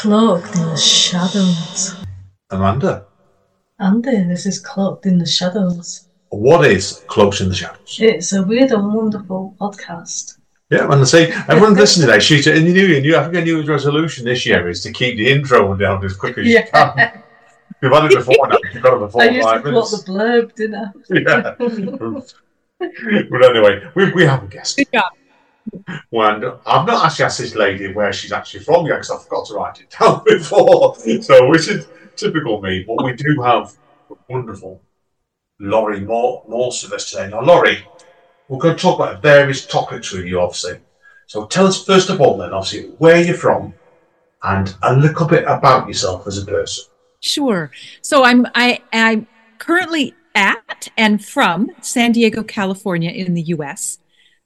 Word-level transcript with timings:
Cloaked 0.00 0.56
in 0.56 0.62
the 0.62 0.76
shadows. 0.78 1.94
Amanda, 2.48 3.04
Andy, 3.78 4.22
this 4.22 4.46
is 4.46 4.58
Cloaked 4.58 5.04
in 5.04 5.18
the 5.18 5.26
Shadows. 5.26 6.08
what 6.30 6.64
is 6.64 7.04
Cloaked 7.06 7.42
in 7.42 7.50
the 7.50 7.54
Shadows? 7.54 7.98
It's 8.00 8.32
a 8.32 8.42
weird 8.42 8.70
and 8.72 8.94
wonderful 8.94 9.54
podcast. 9.60 10.38
Yeah, 10.70 10.84
and 10.84 11.02
I 11.02 11.04
say 11.04 11.30
everyone 11.48 11.74
listening 11.74 12.06
today, 12.06 12.18
she's 12.18 12.46
in 12.46 12.64
the 12.64 12.72
new 12.72 12.86
year. 12.86 13.02
New, 13.02 13.14
I 13.14 13.24
think 13.24 13.34
a 13.34 13.42
New 13.42 13.62
resolution 13.62 14.24
this 14.24 14.46
year 14.46 14.70
is 14.70 14.82
to 14.84 14.90
keep 14.90 15.18
the 15.18 15.30
intro 15.30 15.76
down 15.76 16.02
as 16.02 16.16
quick 16.16 16.38
as 16.38 16.46
you 16.46 16.62
can. 16.62 16.94
Yeah. 16.96 17.20
You've 17.82 17.92
had 17.92 18.10
it 18.10 18.16
before 18.16 18.48
now. 18.48 18.56
You've 18.72 18.82
got 18.82 18.94
it 18.94 19.00
before 19.00 19.22
I 19.24 19.24
used 19.26 19.48
to 19.48 19.52
five 19.52 19.60
quote 19.60 19.74
minutes. 19.74 20.02
the 20.02 20.12
blurb, 20.12 20.54
didn't 20.54 20.76
I? 20.76 20.92
Yeah. 22.80 23.24
but 23.30 23.44
anyway, 23.50 23.82
we, 23.94 24.12
we 24.12 24.24
have 24.24 24.44
a 24.44 24.46
guest. 24.46 24.78
Good 24.78 24.86
And 26.12 26.44
I've 26.66 26.86
not 26.86 27.04
actually 27.04 27.24
asked 27.24 27.38
this 27.38 27.54
lady 27.54 27.92
where 27.92 28.12
she's 28.12 28.32
actually 28.32 28.64
from 28.64 28.86
yet 28.86 28.96
because 28.96 29.10
I 29.10 29.18
forgot 29.18 29.46
to 29.46 29.54
write 29.54 29.80
it 29.80 29.94
down 29.98 30.22
before. 30.26 30.96
So, 31.22 31.48
which 31.48 31.68
is 31.68 31.86
typical 32.16 32.60
me. 32.60 32.84
But 32.86 33.04
we 33.04 33.12
do 33.14 33.40
have 33.42 33.72
wonderful 34.28 34.82
Laurie 35.58 36.00
Moore, 36.00 36.44
Morse 36.48 36.82
with 36.82 36.92
us 36.92 37.10
today. 37.10 37.28
Now, 37.28 37.42
Laurie, 37.42 37.86
we're 38.48 38.58
going 38.58 38.76
to 38.76 38.82
talk 38.82 38.98
about 38.98 39.22
various 39.22 39.66
topics 39.66 40.12
with 40.12 40.24
you, 40.24 40.40
obviously. 40.40 40.78
So, 41.26 41.46
tell 41.46 41.66
us 41.66 41.84
first 41.84 42.10
of 42.10 42.20
all, 42.20 42.38
then, 42.38 42.52
obviously, 42.52 42.90
where 42.98 43.22
you're 43.22 43.36
from 43.36 43.74
and 44.42 44.74
a 44.82 44.96
little 44.96 45.26
bit 45.26 45.44
about 45.44 45.86
yourself 45.86 46.26
as 46.26 46.38
a 46.38 46.44
person. 46.44 46.84
Sure. 47.20 47.70
So 48.00 48.24
I'm 48.24 48.46
I 48.54 48.80
I'm 48.92 49.26
currently 49.58 50.14
at 50.34 50.88
and 50.96 51.24
from 51.24 51.70
San 51.82 52.12
Diego, 52.12 52.42
California 52.42 53.10
in 53.10 53.34
the 53.34 53.42
US. 53.42 53.98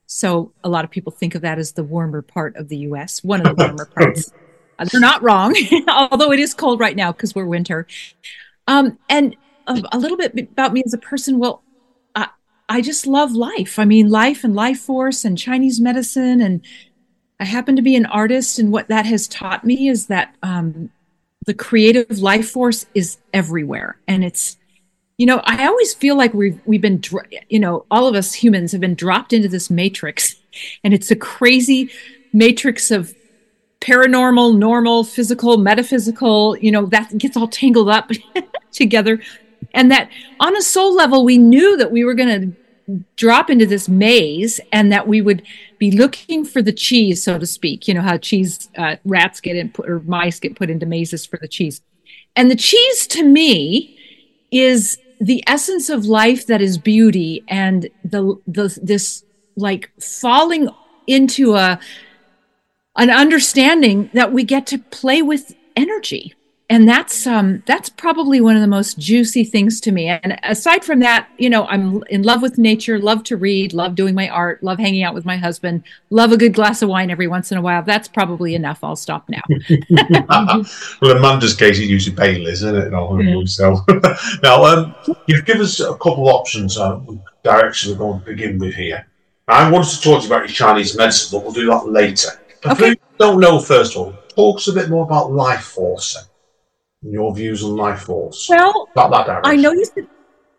So 0.07 0.53
a 0.63 0.69
lot 0.69 0.85
of 0.85 0.91
people 0.91 1.13
think 1.13 1.35
of 1.35 1.43
that 1.43 1.59
as 1.59 1.73
the 1.73 1.85
warmer 1.85 2.23
part 2.23 2.57
of 2.57 2.69
the 2.69 2.79
US, 2.79 3.23
one 3.25 3.47
of 3.47 3.57
the 3.57 3.65
warmer 3.65 3.87
parts. 3.87 4.33
Uh, 4.77 4.85
They're 4.87 5.01
not 5.01 5.23
wrong, 5.23 5.55
although 5.89 6.33
it 6.33 6.41
is 6.41 6.53
cold 6.53 6.81
right 6.81 6.97
now 6.97 7.13
because 7.13 7.33
we're 7.33 7.47
winter. 7.47 7.87
Um, 8.67 8.99
and 9.09 9.37
a, 9.69 9.81
a 9.93 9.99
little 9.99 10.17
bit 10.17 10.37
about 10.37 10.73
me 10.73 10.83
as 10.85 10.93
a 10.93 10.99
person. 10.99 11.39
Well, 11.39 11.63
I, 12.15 12.29
I 12.69 12.81
just 12.81 13.07
love 13.07 13.33
life. 13.33 13.79
I 13.79 13.85
mean, 13.85 14.11
life 14.11 14.43
and 14.43 14.55
life 14.55 14.81
force 14.81 15.25
and 15.25 15.39
Chinese 15.39 15.81
medicine. 15.81 16.41
And 16.41 16.61
I 17.39 17.45
happen 17.45 17.77
to 17.77 17.83
be 17.83 17.97
an 17.97 18.07
artist. 18.07 18.59
And 18.59 18.73
what 18.73 18.89
that 18.89 19.07
has 19.07 19.29
taught 19.29 19.65
me 19.65 19.89
is 19.89 20.07
that 20.09 20.35
um, 20.43 20.91
the 21.47 21.55
creative 21.55 22.19
life 22.19 22.51
force 22.51 22.87
is 22.95 23.19
everywhere. 23.33 23.99
And 24.09 24.25
it's, 24.25 24.57
you 25.17 25.27
know, 25.27 25.41
I 25.45 25.67
always 25.67 25.95
feel 25.95 26.17
like 26.17 26.35
we've 26.35 26.61
we've 26.65 26.81
been, 26.81 27.01
you 27.49 27.61
know, 27.61 27.87
all 27.91 28.09
of 28.09 28.15
us 28.15 28.35
humans 28.35 28.73
have 28.73 28.81
been 28.81 28.95
dropped 28.95 29.33
into 29.33 29.49
this 29.49 29.71
matrix, 29.71 30.37
and 30.83 30.93
it's 30.93 31.11
a 31.11 31.17
crazy 31.17 31.91
matrix 32.33 32.91
of 32.91 33.15
paranormal, 33.81 34.57
normal, 34.57 35.05
physical, 35.05 35.57
metaphysical. 35.57 36.57
You 36.59 36.73
know, 36.73 36.87
that 36.87 37.17
gets 37.17 37.37
all 37.37 37.47
tangled 37.47 37.89
up 37.89 38.11
together, 38.73 39.21
and 39.73 39.91
that 39.93 40.11
on 40.41 40.57
a 40.57 40.63
soul 40.63 40.95
level, 40.95 41.25
we 41.25 41.39
knew 41.39 41.77
that 41.77 41.93
we 41.93 42.05
were 42.05 42.15
going 42.15 42.57
to 42.87 43.01
drop 43.17 43.49
into 43.51 43.67
this 43.67 43.89
maze, 43.89 44.59
and 44.73 44.91
that 44.91 45.07
we 45.07 45.21
would 45.21 45.45
be 45.79 45.93
looking 45.93 46.45
for 46.45 46.61
the 46.61 46.73
cheese, 46.73 47.23
so 47.23 47.39
to 47.39 47.47
speak. 47.47 47.87
You 47.87 47.95
know 47.95 48.03
how 48.03 48.19
cheese 48.19 48.69
uh, 48.77 48.97
rats 49.05 49.41
get 49.41 49.55
in, 49.55 49.73
or 49.79 50.01
mice 50.01 50.41
get 50.41 50.57
put 50.57 50.71
into 50.71 50.87
mazes 50.87 51.25
for 51.25 51.39
the 51.41 51.47
cheese, 51.47 51.83
and 52.35 52.51
the 52.51 52.57
cheese 52.57 53.07
to 53.09 53.23
me 53.23 53.97
is 54.51 54.99
the 55.21 55.43
essence 55.47 55.89
of 55.89 56.07
life 56.07 56.47
that 56.47 56.61
is 56.61 56.79
beauty 56.79 57.43
and 57.49 57.89
the 58.05 58.37
the 58.47 58.79
this 58.83 59.25
like 59.57 59.91
falling 60.01 60.69
into 61.07 61.55
a 61.55 61.79
an 62.97 63.11
understanding 63.11 64.11
that 64.15 64.33
we 64.33 64.45
get 64.45 64.67
to 64.67 64.79
play 64.79 65.23
with 65.23 65.55
energy 65.77 66.35
and 66.71 66.89
that's 66.89 67.27
um 67.27 67.63
that's 67.67 67.89
probably 67.89 68.41
one 68.41 68.57
of 68.57 68.63
the 68.63 68.69
most 68.69 68.99
juicy 68.99 69.45
things 69.45 69.81
to 69.81 69.93
me 69.93 70.09
and 70.09 70.39
aside 70.45 70.85
from 70.85 71.01
that 71.01 71.29
you 71.39 71.51
know 71.51 71.67
i'm 71.67 72.03
in 72.09 72.23
love 72.23 72.41
with 72.43 72.57
nature 72.57 72.99
love 72.99 73.23
to 73.23 73.37
read 73.37 73.73
love 73.73 73.95
doing 73.95 74.15
my 74.15 74.29
art 74.29 74.63
love 74.63 74.79
hanging 74.79 75.03
out 75.03 75.15
with 75.15 75.25
my 75.25 75.37
husband 75.37 75.85
love 76.11 76.33
a 76.33 76.37
good 76.37 76.55
glass 76.55 76.81
of 76.81 76.89
wine 76.89 77.11
every 77.11 77.27
once 77.27 77.53
in 77.53 77.59
a 77.59 77.63
while 77.63 77.83
that's 77.83 78.09
probably 78.09 78.55
enough 78.55 78.83
i'll 78.83 78.97
stop 78.97 79.29
now 79.29 79.43
well, 79.91 81.11
in 81.11 81.17
Amanda's 81.19 81.55
case, 81.55 81.79
it's 81.79 81.89
usually 81.89 82.17
painless, 82.17 82.63
isn't 82.63 82.77
it? 82.77 82.91
No, 82.91 83.21
Yeah. 83.21 83.45
So, 83.45 83.77
now, 84.43 84.65
um, 84.65 84.95
you've 85.27 85.45
given 85.45 85.63
us 85.63 85.81
a 85.81 85.93
couple 85.93 86.29
of 86.29 86.35
options, 86.35 86.79
uh, 86.79 86.99
direction 87.43 87.93
we're 87.93 87.99
going 87.99 88.21
to 88.21 88.25
begin 88.25 88.59
with 88.59 88.75
here. 88.75 89.07
I 89.47 89.71
wanted 89.71 89.91
to 89.91 90.01
talk 90.01 90.23
to 90.23 90.29
you 90.29 90.35
about 90.35 90.49
your 90.49 90.55
Chinese 90.55 90.97
medicine, 90.97 91.37
but 91.39 91.45
we'll 91.45 91.53
do 91.53 91.67
that 91.67 91.89
later. 91.89 92.31
But 92.63 92.73
Okay. 92.81 92.97
don't 93.19 93.41
know, 93.41 93.59
first 93.61 93.93
of 93.93 93.99
all, 93.99 94.15
talk 94.35 94.57
us 94.57 94.69
a 94.69 94.73
bit 94.73 94.89
more 94.89 95.05
about 95.05 95.33
life 95.33 95.63
force 95.65 96.17
your 97.05 97.35
views 97.35 97.63
on 97.63 97.77
life 97.77 98.01
force. 98.03 98.49
well 98.49 98.89
that 99.11 99.27
direction. 99.27 99.53
I 99.53 99.57
know 99.57 99.73
you 99.73 99.85
said, 99.85 100.09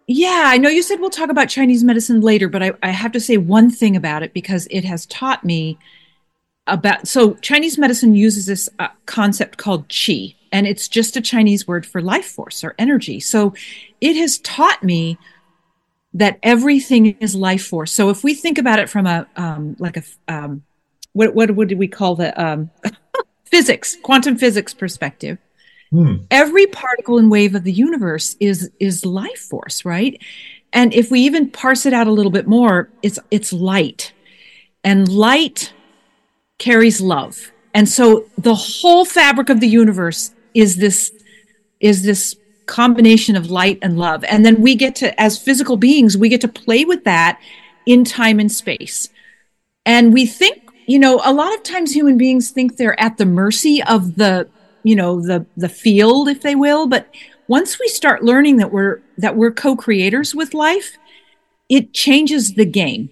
yeah, 0.07 0.43
I 0.45 0.57
know 0.57 0.69
you 0.69 0.83
said 0.83 0.99
we'll 0.99 1.09
talk 1.09 1.29
about 1.29 1.49
Chinese 1.49 1.83
medicine 1.83 2.21
later, 2.21 2.47
but 2.47 2.61
I, 2.61 2.73
I 2.83 2.91
have 2.91 3.11
to 3.13 3.19
say 3.19 3.37
one 3.37 3.71
thing 3.71 3.95
about 3.95 4.21
it 4.23 4.33
because 4.33 4.67
it 4.69 4.83
has 4.85 5.07
taught 5.07 5.43
me 5.43 5.79
about. 6.67 7.07
So, 7.07 7.33
Chinese 7.35 7.77
medicine 7.77 8.15
uses 8.15 8.45
this 8.45 8.69
uh, 8.77 8.89
concept 9.07 9.57
called 9.57 9.87
qi, 9.87 10.35
and 10.51 10.67
it's 10.67 10.87
just 10.87 11.17
a 11.17 11.21
Chinese 11.21 11.67
word 11.67 11.85
for 11.85 12.01
life 12.01 12.27
force 12.27 12.63
or 12.63 12.75
energy. 12.77 13.19
So, 13.19 13.53
it 13.99 14.15
has 14.15 14.37
taught 14.39 14.83
me 14.83 15.17
that 16.13 16.39
everything 16.43 17.17
is 17.19 17.35
life 17.35 17.65
force. 17.65 17.91
So, 17.91 18.11
if 18.11 18.23
we 18.23 18.35
think 18.35 18.59
about 18.59 18.77
it 18.77 18.89
from 18.89 19.07
a 19.07 19.25
um, 19.35 19.75
like 19.79 19.97
a 19.97 20.03
um, 20.27 20.63
what 21.13 21.33
what 21.33 21.49
would 21.55 21.71
we 21.79 21.87
call 21.87 22.15
the 22.15 22.39
um, 22.39 22.69
physics, 23.45 23.97
quantum 24.03 24.37
physics 24.37 24.73
perspective? 24.73 25.39
Hmm. 25.91 26.15
every 26.31 26.65
particle 26.67 27.19
and 27.19 27.29
wave 27.29 27.53
of 27.53 27.63
the 27.63 27.71
universe 27.71 28.35
is 28.39 28.71
is 28.79 29.05
life 29.05 29.37
force 29.37 29.85
right? 29.85 30.19
And 30.73 30.93
if 30.93 31.09
we 31.09 31.21
even 31.21 31.49
parse 31.49 31.85
it 31.85 31.93
out 31.93 32.07
a 32.07 32.11
little 32.11 32.31
bit 32.31 32.47
more 32.47 32.89
it's 33.01 33.19
it's 33.31 33.53
light. 33.53 34.11
And 34.83 35.07
light 35.09 35.73
carries 36.59 37.01
love. 37.01 37.51
And 37.73 37.89
so 37.89 38.25
the 38.37 38.55
whole 38.55 39.03
fabric 39.03 39.49
of 39.49 39.59
the 39.59 39.67
universe 39.67 40.31
is 40.53 40.77
this 40.77 41.11
is 41.79 42.03
this 42.03 42.35
combination 42.65 43.35
of 43.35 43.51
light 43.51 43.79
and 43.81 43.97
love. 43.97 44.23
And 44.23 44.45
then 44.45 44.61
we 44.61 44.75
get 44.75 44.95
to 44.97 45.19
as 45.21 45.37
physical 45.37 45.77
beings 45.77 46.17
we 46.17 46.29
get 46.29 46.41
to 46.41 46.47
play 46.47 46.83
with 46.83 47.03
that 47.03 47.39
in 47.85 48.03
time 48.03 48.39
and 48.39 48.51
space. 48.51 49.09
And 49.85 50.13
we 50.13 50.25
think 50.25 50.61
you 50.87 50.99
know 50.99 51.21
a 51.23 51.33
lot 51.33 51.53
of 51.53 51.63
times 51.63 51.93
human 51.93 52.17
beings 52.17 52.51
think 52.51 52.77
they're 52.77 52.99
at 52.99 53.17
the 53.17 53.25
mercy 53.25 53.81
of 53.83 54.15
the 54.15 54.49
you 54.85 54.95
know 54.95 55.19
the 55.19 55.45
the 55.57 55.67
field 55.67 56.29
if 56.29 56.41
they 56.41 56.55
will 56.55 56.87
but 56.87 57.07
once 57.47 57.79
we 57.79 57.87
start 57.87 58.23
learning 58.23 58.57
that 58.57 58.71
we're 58.71 59.01
that 59.17 59.35
we're 59.35 59.51
co-creators 59.51 60.35
with 60.35 60.53
life 60.53 60.97
it 61.69 61.91
changes 61.93 62.53
the 62.53 62.65
game 62.65 63.09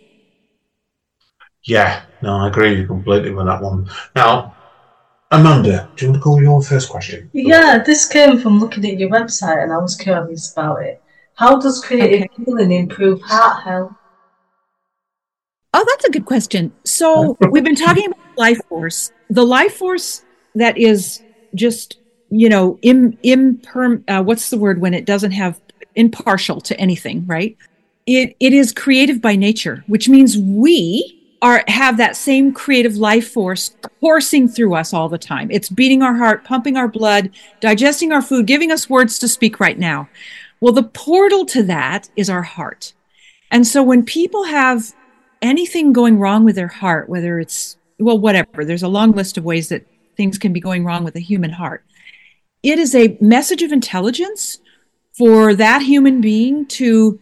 Yeah, 1.66 2.03
no, 2.22 2.31
I 2.44 2.47
agree 2.50 2.75
you 2.75 2.85
completely 2.85 3.31
with 3.31 3.45
that 3.45 3.62
one. 3.63 3.88
Now, 4.17 4.53
Amanda, 5.31 5.89
do 5.95 6.06
you 6.06 6.12
want 6.12 6.19
to 6.19 6.23
call 6.23 6.41
your 6.41 6.62
first 6.62 6.89
question? 6.89 7.29
Yeah, 7.33 7.81
this 7.85 8.06
came 8.06 8.38
from 8.38 8.59
looking 8.59 8.85
at 8.85 9.00
your 9.00 9.09
website 9.09 9.63
and 9.63 9.72
I 9.72 9.78
was 9.78 9.95
curious 9.95 10.51
about 10.51 10.83
it. 10.83 11.01
How 11.35 11.57
does 11.57 11.83
creative 11.83 12.28
healing 12.35 12.72
improve 12.72 13.22
heart 13.22 13.63
health? 13.63 13.94
oh 15.73 15.85
that's 15.88 16.06
a 16.06 16.12
good 16.12 16.25
question 16.25 16.72
so 16.85 17.38
we've 17.51 17.63
been 17.63 17.75
talking 17.75 18.06
about 18.06 18.17
life 18.38 18.59
force 18.69 19.12
the 19.29 19.44
life 19.44 19.75
force 19.75 20.23
that 20.56 20.78
is 20.78 21.22
just 21.56 21.97
you 22.30 22.50
know 22.50 22.80
im, 22.81 23.14
imperm 23.24 24.03
uh, 24.08 24.24
what's 24.24 24.50
the 24.50 24.58
word 24.58 24.81
when 24.81 24.94
it 24.94 25.06
doesn't 25.06 25.31
have 25.31 25.59
impartial 25.96 26.59
to 26.62 26.80
anything 26.80 27.25
right? 27.28 27.56
It 28.06 28.36
it 28.40 28.53
is 28.53 28.72
creative 28.72 29.22
by 29.22 29.36
nature 29.36 29.84
which 29.88 30.09
means 30.09 30.38
we 30.38 31.19
are 31.42 31.63
have 31.68 31.97
that 31.97 32.16
same 32.16 32.53
creative 32.53 32.96
life 32.96 33.31
force 33.31 33.75
coursing 34.00 34.47
through 34.47 34.74
us 34.74 34.94
all 34.94 35.09
the 35.09 35.18
time. 35.18 35.52
It's 35.52 35.69
beating 35.69 36.02
our 36.02 36.16
heart 36.16 36.44
pumping 36.44 36.78
our 36.78 36.88
blood 36.88 37.31
digesting 37.60 38.12
our 38.12 38.22
food 38.22 38.48
giving 38.48 38.72
us 38.72 38.89
words 38.89 39.19
to 39.19 39.27
speak 39.27 39.60
right 39.60 39.77
now. 39.77 40.10
Well 40.60 40.74
the 40.74 40.83
portal 40.83 41.45
to 41.48 41.63
that 41.63 42.10
is 42.16 42.30
our 42.30 42.44
heart. 42.44 42.94
And 43.51 43.68
so 43.68 43.83
when 43.83 44.04
people 44.04 44.45
have 44.45 44.94
anything 45.42 45.94
going 45.94 46.18
wrong 46.18 46.44
with 46.44 46.56
their 46.56 46.68
heart 46.68 47.10
whether 47.10 47.39
it's 47.39 47.77
well 48.00 48.18
whatever 48.18 48.66
there's 48.66 48.83
a 48.83 48.88
long 48.88 49.12
list 49.12 49.38
of 49.38 49.44
ways 49.45 49.69
that 49.69 49.86
things 50.15 50.38
can 50.38 50.54
be 50.54 50.60
going 50.60 50.86
wrong 50.86 51.04
with 51.04 51.15
a 51.15 51.19
human 51.19 51.51
heart. 51.51 51.83
It 52.62 52.80
is 52.80 52.95
a 52.95 53.18
message 53.19 53.62
of 53.62 53.71
intelligence 53.71 54.60
for 55.18 55.54
that 55.54 55.81
human 55.81 56.21
being 56.21 56.65
to 56.65 57.19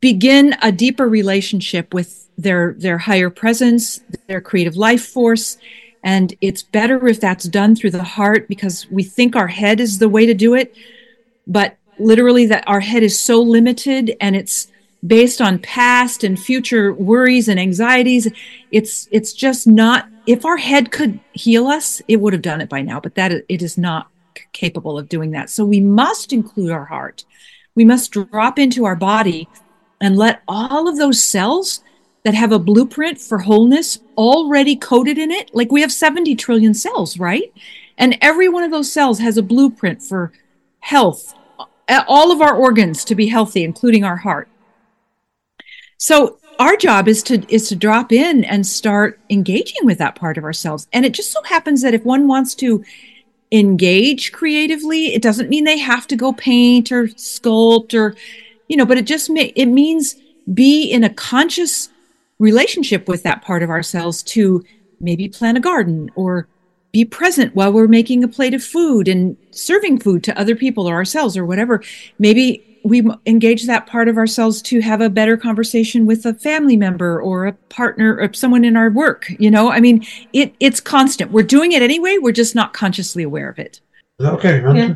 begin 0.00 0.54
a 0.62 0.72
deeper 0.72 1.08
relationship 1.08 1.92
with 1.94 2.28
their 2.36 2.74
their 2.74 2.98
higher 2.98 3.30
presence 3.30 4.00
their 4.26 4.40
creative 4.40 4.76
life 4.76 5.04
force. 5.04 5.58
And 6.04 6.34
it's 6.40 6.62
better 6.62 7.06
if 7.08 7.20
that's 7.20 7.44
done 7.44 7.74
through 7.74 7.90
the 7.90 8.04
heart 8.04 8.48
because 8.48 8.86
we 8.90 9.02
think 9.02 9.34
our 9.34 9.48
head 9.48 9.80
is 9.80 9.98
the 9.98 10.08
way 10.08 10.26
to 10.26 10.34
do 10.34 10.54
it. 10.54 10.74
But 11.46 11.76
literally 11.98 12.46
that 12.46 12.64
our 12.68 12.80
head 12.80 13.02
is 13.02 13.18
so 13.18 13.42
limited 13.42 14.16
and 14.20 14.36
it's 14.36 14.68
based 15.06 15.40
on 15.40 15.58
past 15.58 16.24
and 16.24 16.38
future 16.38 16.92
worries 16.92 17.48
and 17.48 17.58
anxieties. 17.58 18.28
It's 18.70 19.08
it's 19.10 19.32
just 19.32 19.66
not 19.66 20.08
if 20.28 20.44
our 20.44 20.58
head 20.58 20.92
could 20.92 21.18
heal 21.32 21.66
us, 21.68 22.02
it 22.06 22.16
would 22.16 22.34
have 22.34 22.42
done 22.42 22.60
it 22.60 22.68
by 22.68 22.82
now, 22.82 23.00
but 23.00 23.14
that 23.14 23.32
it 23.32 23.62
is 23.62 23.78
not 23.78 24.10
capable 24.52 24.98
of 24.98 25.08
doing 25.08 25.30
that. 25.30 25.48
So 25.48 25.64
we 25.64 25.80
must 25.80 26.34
include 26.34 26.70
our 26.70 26.84
heart. 26.84 27.24
We 27.74 27.86
must 27.86 28.12
drop 28.12 28.58
into 28.58 28.84
our 28.84 28.94
body 28.94 29.48
and 30.02 30.18
let 30.18 30.42
all 30.46 30.86
of 30.86 30.98
those 30.98 31.24
cells 31.24 31.82
that 32.24 32.34
have 32.34 32.52
a 32.52 32.58
blueprint 32.58 33.18
for 33.18 33.38
wholeness 33.38 34.00
already 34.18 34.76
coded 34.76 35.16
in 35.16 35.30
it. 35.30 35.50
Like 35.54 35.72
we 35.72 35.80
have 35.80 35.90
70 35.90 36.36
trillion 36.36 36.74
cells, 36.74 37.18
right? 37.18 37.50
And 37.96 38.18
every 38.20 38.50
one 38.50 38.64
of 38.64 38.70
those 38.70 38.92
cells 38.92 39.20
has 39.20 39.38
a 39.38 39.42
blueprint 39.42 40.02
for 40.02 40.32
health, 40.80 41.32
all 42.06 42.30
of 42.30 42.42
our 42.42 42.54
organs 42.54 43.02
to 43.06 43.14
be 43.14 43.28
healthy, 43.28 43.64
including 43.64 44.04
our 44.04 44.18
heart. 44.18 44.48
So 45.96 46.38
our 46.58 46.76
job 46.76 47.08
is 47.08 47.22
to 47.24 47.44
is 47.52 47.68
to 47.68 47.76
drop 47.76 48.12
in 48.12 48.44
and 48.44 48.66
start 48.66 49.20
engaging 49.30 49.84
with 49.84 49.98
that 49.98 50.14
part 50.14 50.38
of 50.38 50.44
ourselves. 50.44 50.88
And 50.92 51.04
it 51.04 51.12
just 51.12 51.32
so 51.32 51.42
happens 51.44 51.82
that 51.82 51.94
if 51.94 52.04
one 52.04 52.26
wants 52.26 52.54
to 52.56 52.84
engage 53.52 54.32
creatively, 54.32 55.14
it 55.14 55.22
doesn't 55.22 55.48
mean 55.48 55.64
they 55.64 55.78
have 55.78 56.06
to 56.08 56.16
go 56.16 56.32
paint 56.32 56.92
or 56.92 57.08
sculpt 57.08 57.94
or 57.94 58.14
you 58.68 58.76
know, 58.76 58.86
but 58.86 58.98
it 58.98 59.06
just 59.06 59.30
may, 59.30 59.46
it 59.56 59.66
means 59.66 60.16
be 60.52 60.84
in 60.90 61.04
a 61.04 61.10
conscious 61.10 61.88
relationship 62.38 63.08
with 63.08 63.22
that 63.22 63.42
part 63.42 63.62
of 63.62 63.70
ourselves 63.70 64.22
to 64.22 64.64
maybe 65.00 65.28
plant 65.28 65.58
a 65.58 65.60
garden 65.60 66.10
or 66.14 66.46
be 66.92 67.04
present 67.04 67.54
while 67.54 67.72
we're 67.72 67.88
making 67.88 68.22
a 68.22 68.28
plate 68.28 68.54
of 68.54 68.62
food 68.62 69.08
and 69.08 69.36
serving 69.50 69.98
food 69.98 70.22
to 70.24 70.38
other 70.38 70.54
people 70.54 70.88
or 70.88 70.94
ourselves 70.94 71.36
or 71.36 71.44
whatever. 71.44 71.82
Maybe 72.18 72.77
we 72.88 73.08
engage 73.26 73.66
that 73.66 73.86
part 73.86 74.08
of 74.08 74.16
ourselves 74.16 74.62
to 74.62 74.80
have 74.80 75.00
a 75.00 75.10
better 75.10 75.36
conversation 75.36 76.06
with 76.06 76.24
a 76.26 76.34
family 76.34 76.76
member 76.76 77.20
or 77.20 77.46
a 77.46 77.52
partner 77.52 78.18
or 78.18 78.32
someone 78.32 78.64
in 78.64 78.76
our 78.76 78.90
work. 78.90 79.30
You 79.38 79.50
know, 79.50 79.70
I 79.70 79.80
mean, 79.80 80.04
it 80.32 80.54
it's 80.60 80.80
constant. 80.80 81.30
We're 81.30 81.42
doing 81.42 81.72
it 81.72 81.82
anyway. 81.82 82.18
We're 82.20 82.32
just 82.32 82.54
not 82.54 82.72
consciously 82.72 83.22
aware 83.22 83.48
of 83.48 83.58
it. 83.58 83.80
Okay, 84.20 84.60
yeah. 84.60 84.94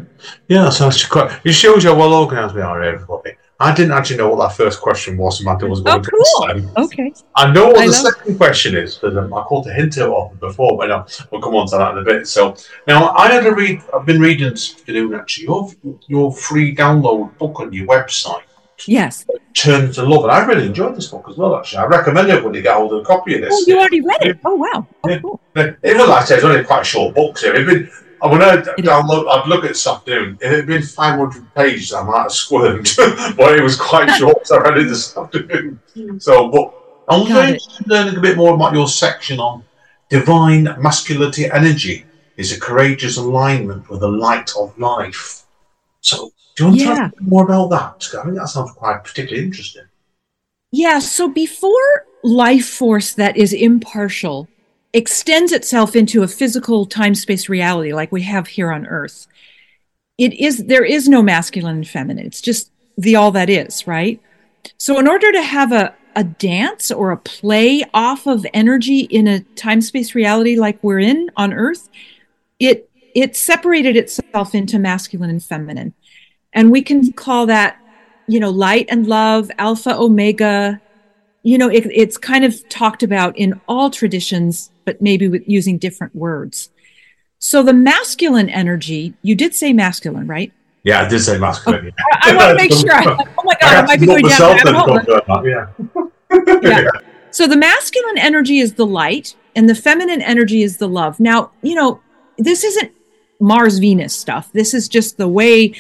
yeah, 0.49 0.69
so 0.69 0.85
that's 0.85 1.07
quite. 1.07 1.41
It 1.45 1.53
shows 1.53 1.85
how 1.85 1.95
well 1.97 2.13
organised 2.13 2.55
we 2.55 2.61
are, 2.61 2.83
everybody. 2.83 3.37
I 3.63 3.73
didn't 3.73 3.93
actually 3.93 4.17
know 4.17 4.29
what 4.29 4.49
that 4.49 4.57
first 4.57 4.81
question 4.81 5.17
was. 5.17 5.39
Samantha 5.39 5.69
was 5.69 5.81
going 5.81 6.05
oh, 6.05 6.11
cool. 6.11 6.49
to. 6.49 6.81
Okay. 6.83 7.13
I 7.37 7.53
know 7.53 7.69
what 7.69 7.79
I 7.79 7.87
the 7.87 7.93
second 7.93 8.37
question 8.37 8.77
is, 8.77 8.97
but 8.97 9.17
um, 9.17 9.33
I 9.33 9.43
called 9.43 9.69
a 9.69 9.73
hint 9.73 9.97
of 9.99 10.33
it 10.33 10.41
before, 10.41 10.77
but 10.77 10.89
no, 10.89 11.07
we'll 11.31 11.41
come 11.41 11.55
on 11.55 11.69
to 11.69 11.77
that 11.77 11.93
in 11.93 11.99
a 11.99 12.03
bit. 12.03 12.27
So 12.27 12.57
now 12.89 13.11
I 13.11 13.31
had 13.31 13.47
a 13.47 13.55
read. 13.55 13.81
I've 13.95 14.05
been 14.05 14.21
reading 14.21 14.57
doing 14.85 15.15
actually 15.15 15.45
your 15.45 15.71
your 16.09 16.33
free 16.33 16.75
download 16.75 17.39
book 17.39 17.61
on 17.61 17.73
your 17.73 17.87
website. 17.87 18.43
Yes. 18.87 19.25
Turn 19.55 19.93
to 19.93 20.03
Love, 20.03 20.25
and 20.25 20.33
I 20.33 20.45
really 20.45 20.67
enjoyed 20.67 20.97
this 20.97 21.07
book 21.07 21.27
as 21.29 21.37
well. 21.37 21.55
Actually, 21.55 21.85
I 21.85 21.87
recommend 21.87 22.31
everybody 22.31 22.63
get 22.63 22.75
hold 22.75 22.93
of 22.93 23.03
a 23.03 23.05
copy 23.05 23.37
of 23.37 23.43
this. 23.43 23.53
Oh, 23.53 23.65
you 23.69 23.79
already 23.79 24.01
read 24.01 24.23
it? 24.23 24.39
Oh, 24.45 24.57
wow. 24.57 24.87
Oh, 25.05 25.19
cool. 25.21 25.41
It 25.55 25.97
was 25.97 26.09
like 26.09 26.23
I 26.23 26.25
said, 26.25 26.37
it's 26.37 26.45
only 26.45 26.65
quite 26.65 26.81
a 26.81 26.85
short 26.85 27.15
book, 27.15 27.39
so 27.39 27.49
it'd 27.49 27.91
I 28.23 28.29
download, 28.29 29.29
I'd 29.29 29.49
look 29.49 29.65
at 29.65 29.69
this 29.69 29.87
afternoon. 29.87 30.39
If 30.41 30.53
it 30.53 30.57
had 30.57 30.67
been 30.67 30.83
500 30.83 31.55
pages, 31.55 31.93
I 31.93 32.05
might 32.05 32.23
have 32.23 32.33
squirmed, 32.33 32.95
but 32.97 33.59
it 33.59 33.63
was 33.63 33.77
quite 33.77 34.09
short, 34.19 34.47
so 34.47 34.59
I 34.59 34.69
read 34.69 34.79
it 34.79 34.89
this 34.89 35.17
afternoon. 35.17 35.81
Mm. 35.97 36.23
So, 36.23 36.49
but 36.49 36.73
I'm 37.09 37.25
learning, 37.25 37.61
learning 37.87 38.17
a 38.17 38.21
bit 38.21 38.37
more 38.37 38.55
about 38.55 38.75
your 38.75 38.87
section 38.87 39.41
on 39.41 39.65
divine 40.09 40.65
masculinity 40.79 41.51
energy 41.51 42.05
is 42.37 42.57
a 42.57 42.61
courageous 42.61 43.17
alignment 43.17 43.89
with 43.91 44.01
the 44.01 44.09
light 44.09 44.51
of 44.57 44.79
life. 44.79 45.43
So, 46.01 46.33
do 46.55 46.65
you 46.65 46.69
want 46.69 46.81
yeah. 46.81 46.95
to 46.95 47.01
talk 47.01 47.21
more 47.23 47.45
about 47.45 47.71
that? 47.71 48.19
I 48.21 48.23
think 48.25 48.37
that 48.37 48.49
sounds 48.49 48.73
quite 48.73 49.03
particularly 49.03 49.45
interesting. 49.45 49.85
Yeah. 50.71 51.01
So, 51.01 51.29
before 51.29 52.07
life 52.23 52.69
force 52.69 53.15
that 53.15 53.37
is 53.37 53.53
impartial 53.53 54.49
extends 54.93 55.53
itself 55.53 55.97
into 55.97 56.23
a 56.23 56.29
physical 56.29 56.87
time 56.87 57.15
space 57.15 57.49
reality 57.49 57.93
like 57.93 58.13
we 58.13 58.23
have 58.23 58.47
here 58.47 58.71
on 58.71 58.87
earth. 58.87 59.27
It 60.19 60.35
is 60.35 60.67
there 60.67 60.85
is 60.85 61.09
no 61.09 61.23
masculine 61.23 61.77
and 61.77 61.89
feminine. 61.89 62.27
It's 62.27 62.41
just 62.41 62.71
the 62.99 63.17
all 63.17 63.31
that 63.33 63.49
is 63.49 63.87
right? 63.87 64.21
So 64.77 64.99
in 64.99 65.09
order 65.09 65.33
to 65.33 65.43
have 65.43 65.73
a 65.73 65.95
a 66.15 66.25
dance 66.25 66.91
or 66.91 67.11
a 67.11 67.17
play 67.17 67.83
off 67.95 68.27
of 68.27 68.45
energy 68.53 69.01
in 69.01 69.27
a 69.27 69.41
time 69.57 69.81
space 69.81 70.15
reality 70.15 70.57
like 70.57 70.79
we're 70.83 70.99
in 70.99 71.31
on 71.37 71.55
earth 71.55 71.89
it 72.59 72.91
it 73.15 73.35
separated 73.35 73.97
itself 73.97 74.55
into 74.55 74.79
masculine 74.79 75.31
and 75.31 75.43
feminine. 75.43 75.95
And 76.53 76.71
we 76.71 76.83
can 76.83 77.13
call 77.13 77.47
that 77.47 77.79
you 78.27 78.39
know 78.39 78.51
light 78.51 78.87
and 78.89 79.07
love 79.07 79.51
alpha 79.59 79.97
omega 79.97 80.81
you 81.43 81.59
know 81.59 81.69
it, 81.69 81.87
it's 81.87 82.17
kind 82.17 82.45
of 82.45 82.69
talked 82.69 83.03
about 83.03 83.37
in 83.37 83.61
all 83.69 83.91
traditions 83.91 84.73
but 84.85 85.01
maybe 85.01 85.29
with 85.29 85.43
using 85.47 85.79
different 85.79 86.15
words. 86.15 86.71
So 87.39 87.63
the 87.63 87.73
masculine 87.73 88.49
energy, 88.49 89.15
you 89.23 89.35
did 89.35 89.55
say 89.55 89.73
masculine, 89.73 90.27
right? 90.27 90.53
Yeah, 90.85 91.03
I 91.03 91.09
did 91.09 91.21
say 91.21 91.39
masculine. 91.39 91.87
Okay. 91.87 91.97
I, 92.23 92.31
I 92.31 92.37
want 92.37 92.51
to 92.51 92.55
make 92.55 92.73
sure. 92.73 92.93
I, 92.93 93.17
oh 93.39 93.43
my 93.45 93.55
god, 93.61 93.75
I, 93.75 93.79
I 93.79 93.83
might 93.83 94.01
be 94.01 94.07
going 94.07 94.27
down 94.27 95.45
Yeah. 95.45 95.67
yeah. 96.63 96.89
So 97.31 97.47
the 97.47 97.57
masculine 97.57 98.19
energy 98.19 98.59
is 98.59 98.75
the 98.75 98.87
light, 98.87 99.35
and 99.57 99.69
the 99.69 99.75
feminine 99.75 100.23
energy 100.23 100.63
is 100.63 100.77
the 100.77 100.89
love. 100.89 101.19
Now, 101.19 101.51
you 101.63 101.75
know, 101.75 102.01
this 102.39 102.63
isn't 102.65 102.93
Mars 103.41 103.79
Venus 103.79 104.15
stuff. 104.15 104.53
This 104.53 104.75
is 104.75 104.89
just 104.89 105.17
the 105.17 105.29
way 105.29 105.75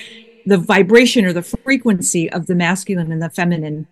the 0.46 0.58
vibration 0.58 1.24
or 1.24 1.32
the 1.32 1.42
frequency 1.42 2.30
of 2.30 2.46
the 2.46 2.54
masculine 2.54 3.12
and 3.12 3.22
the 3.22 3.30
feminine 3.30 3.86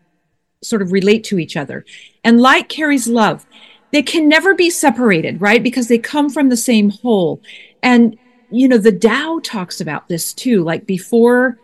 sort 0.62 0.82
of 0.82 0.92
relate 0.92 1.24
to 1.24 1.38
each 1.38 1.56
other. 1.56 1.84
And 2.24 2.40
light 2.40 2.68
carries 2.68 3.08
love 3.08 3.46
they 3.92 4.02
can 4.02 4.28
never 4.28 4.54
be 4.54 4.70
separated, 4.70 5.40
right? 5.40 5.62
Because 5.62 5.88
they 5.88 5.98
come 5.98 6.30
from 6.30 6.48
the 6.48 6.56
same 6.56 6.90
whole. 6.90 7.40
And, 7.82 8.18
you 8.50 8.68
know, 8.68 8.78
the 8.78 8.92
Tao 8.92 9.40
talks 9.42 9.80
about 9.80 10.08
this 10.08 10.32
too. 10.32 10.62
Like 10.62 10.86
before, 10.86 11.58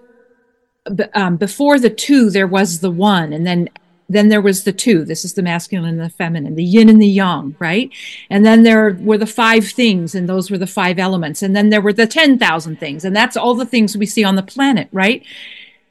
um, 1.15 1.37
before 1.37 1.79
the 1.79 1.91
two, 1.91 2.31
there 2.31 2.47
was 2.47 2.81
the 2.81 2.91
one. 2.91 3.33
And 3.33 3.47
then 3.47 3.69
then 4.09 4.29
there 4.29 4.41
was 4.41 4.63
the 4.63 4.73
two. 4.73 5.05
This 5.05 5.25
is 5.25 5.35
the 5.35 5.43
masculine 5.43 5.99
and 5.99 6.01
the 6.01 6.09
feminine, 6.09 6.55
the 6.55 6.63
yin 6.63 6.89
and 6.89 7.03
the 7.03 7.09
yang, 7.09 7.57
right? 7.59 7.91
And 8.31 8.47
then 8.47 8.63
there 8.63 8.93
were 9.01 9.19
the 9.19 9.27
five 9.27 9.67
things, 9.67 10.15
and 10.15 10.29
those 10.29 10.49
were 10.49 10.59
the 10.59 10.67
five 10.69 11.01
elements. 11.01 11.43
And 11.43 11.57
then 11.57 11.71
there 11.71 11.81
were 11.81 11.93
the 11.93 12.07
10,000 12.07 12.79
things, 12.79 13.05
and 13.05 13.17
that's 13.17 13.37
all 13.37 13.57
the 13.57 13.67
things 13.67 13.97
we 13.97 14.07
see 14.07 14.23
on 14.23 14.37
the 14.37 14.45
planet, 14.45 14.87
right? 14.93 15.27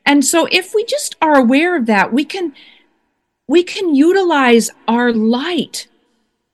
And 0.05 0.23
so 0.23 0.47
if 0.49 0.73
we 0.73 0.85
just 0.85 1.17
are 1.21 1.35
aware 1.35 1.75
of 1.75 1.87
that, 1.87 2.13
we 2.13 2.23
can 2.23 2.53
we 3.47 3.63
can 3.63 3.93
utilize 3.93 4.69
our 4.87 5.11
light 5.11 5.87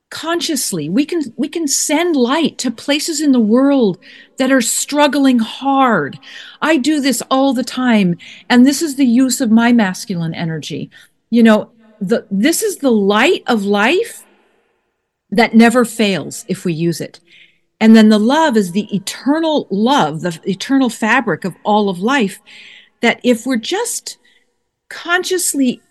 consciously. 0.09 0.89
We 0.89 1.05
can 1.05 1.33
we 1.37 1.47
can 1.47 1.67
send 1.67 2.15
light 2.15 2.57
to 2.59 2.69
places 2.69 3.21
in 3.21 3.31
the 3.31 3.39
world 3.39 3.97
that 4.37 4.51
are 4.51 4.61
struggling 4.61 5.39
hard. 5.39 6.19
I 6.61 6.77
do 6.77 6.99
this 6.99 7.23
all 7.31 7.53
the 7.53 7.63
time 7.63 8.17
and 8.49 8.65
this 8.65 8.81
is 8.81 8.95
the 8.95 9.05
use 9.05 9.41
of 9.41 9.49
my 9.49 9.71
masculine 9.71 10.33
energy. 10.33 10.91
You 11.29 11.43
know 11.43 11.71
the 11.99 12.27
this 12.29 12.61
is 12.61 12.77
the 12.77 12.91
light 12.91 13.43
of 13.47 13.63
life 13.63 14.25
that 15.29 15.55
never 15.55 15.85
fails 15.85 16.43
if 16.49 16.65
we 16.65 16.73
use 16.73 16.99
it. 16.99 17.21
And 17.79 17.95
then 17.95 18.09
the 18.09 18.19
love 18.19 18.57
is 18.57 18.73
the 18.73 18.93
eternal 18.93 19.65
love 19.71 20.21
the 20.21 20.37
eternal 20.43 20.89
fabric 20.89 21.45
of 21.45 21.55
all 21.63 21.89
of 21.89 21.99
life 21.99 22.41
that 23.01 23.21
if 23.23 23.45
we're 23.45 23.55
just 23.55 24.17
consciously 24.89 25.81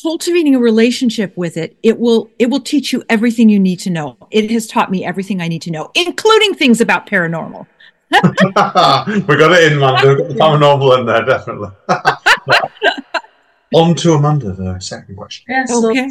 cultivating 0.00 0.54
a 0.54 0.58
relationship 0.58 1.36
with 1.36 1.56
it 1.58 1.76
it 1.82 1.98
will 1.98 2.30
it 2.38 2.48
will 2.48 2.60
teach 2.60 2.92
you 2.92 3.02
everything 3.10 3.48
you 3.48 3.60
need 3.60 3.78
to 3.78 3.90
know. 3.90 4.16
It 4.30 4.50
has 4.50 4.66
taught 4.66 4.90
me 4.90 5.04
everything 5.04 5.40
i 5.42 5.48
need 5.48 5.62
to 5.62 5.70
know 5.70 5.90
including 5.94 6.54
things 6.54 6.80
about 6.80 7.06
paranormal. 7.06 7.66
We 9.28 9.36
got 9.36 9.52
it 9.52 9.72
in 9.72 9.78
man. 9.78 9.94
We've 10.06 10.18
got 10.18 10.28
the 10.28 10.34
paranormal 10.34 10.98
in 10.98 11.06
there 11.06 11.24
definitely. 11.24 11.70
On 13.74 13.94
to 13.94 14.14
amanda 14.14 14.52
the 14.52 14.78
second 14.80 15.16
question. 15.16 15.46
Yeah, 15.48 15.64
so 15.66 15.90
okay. 15.90 16.10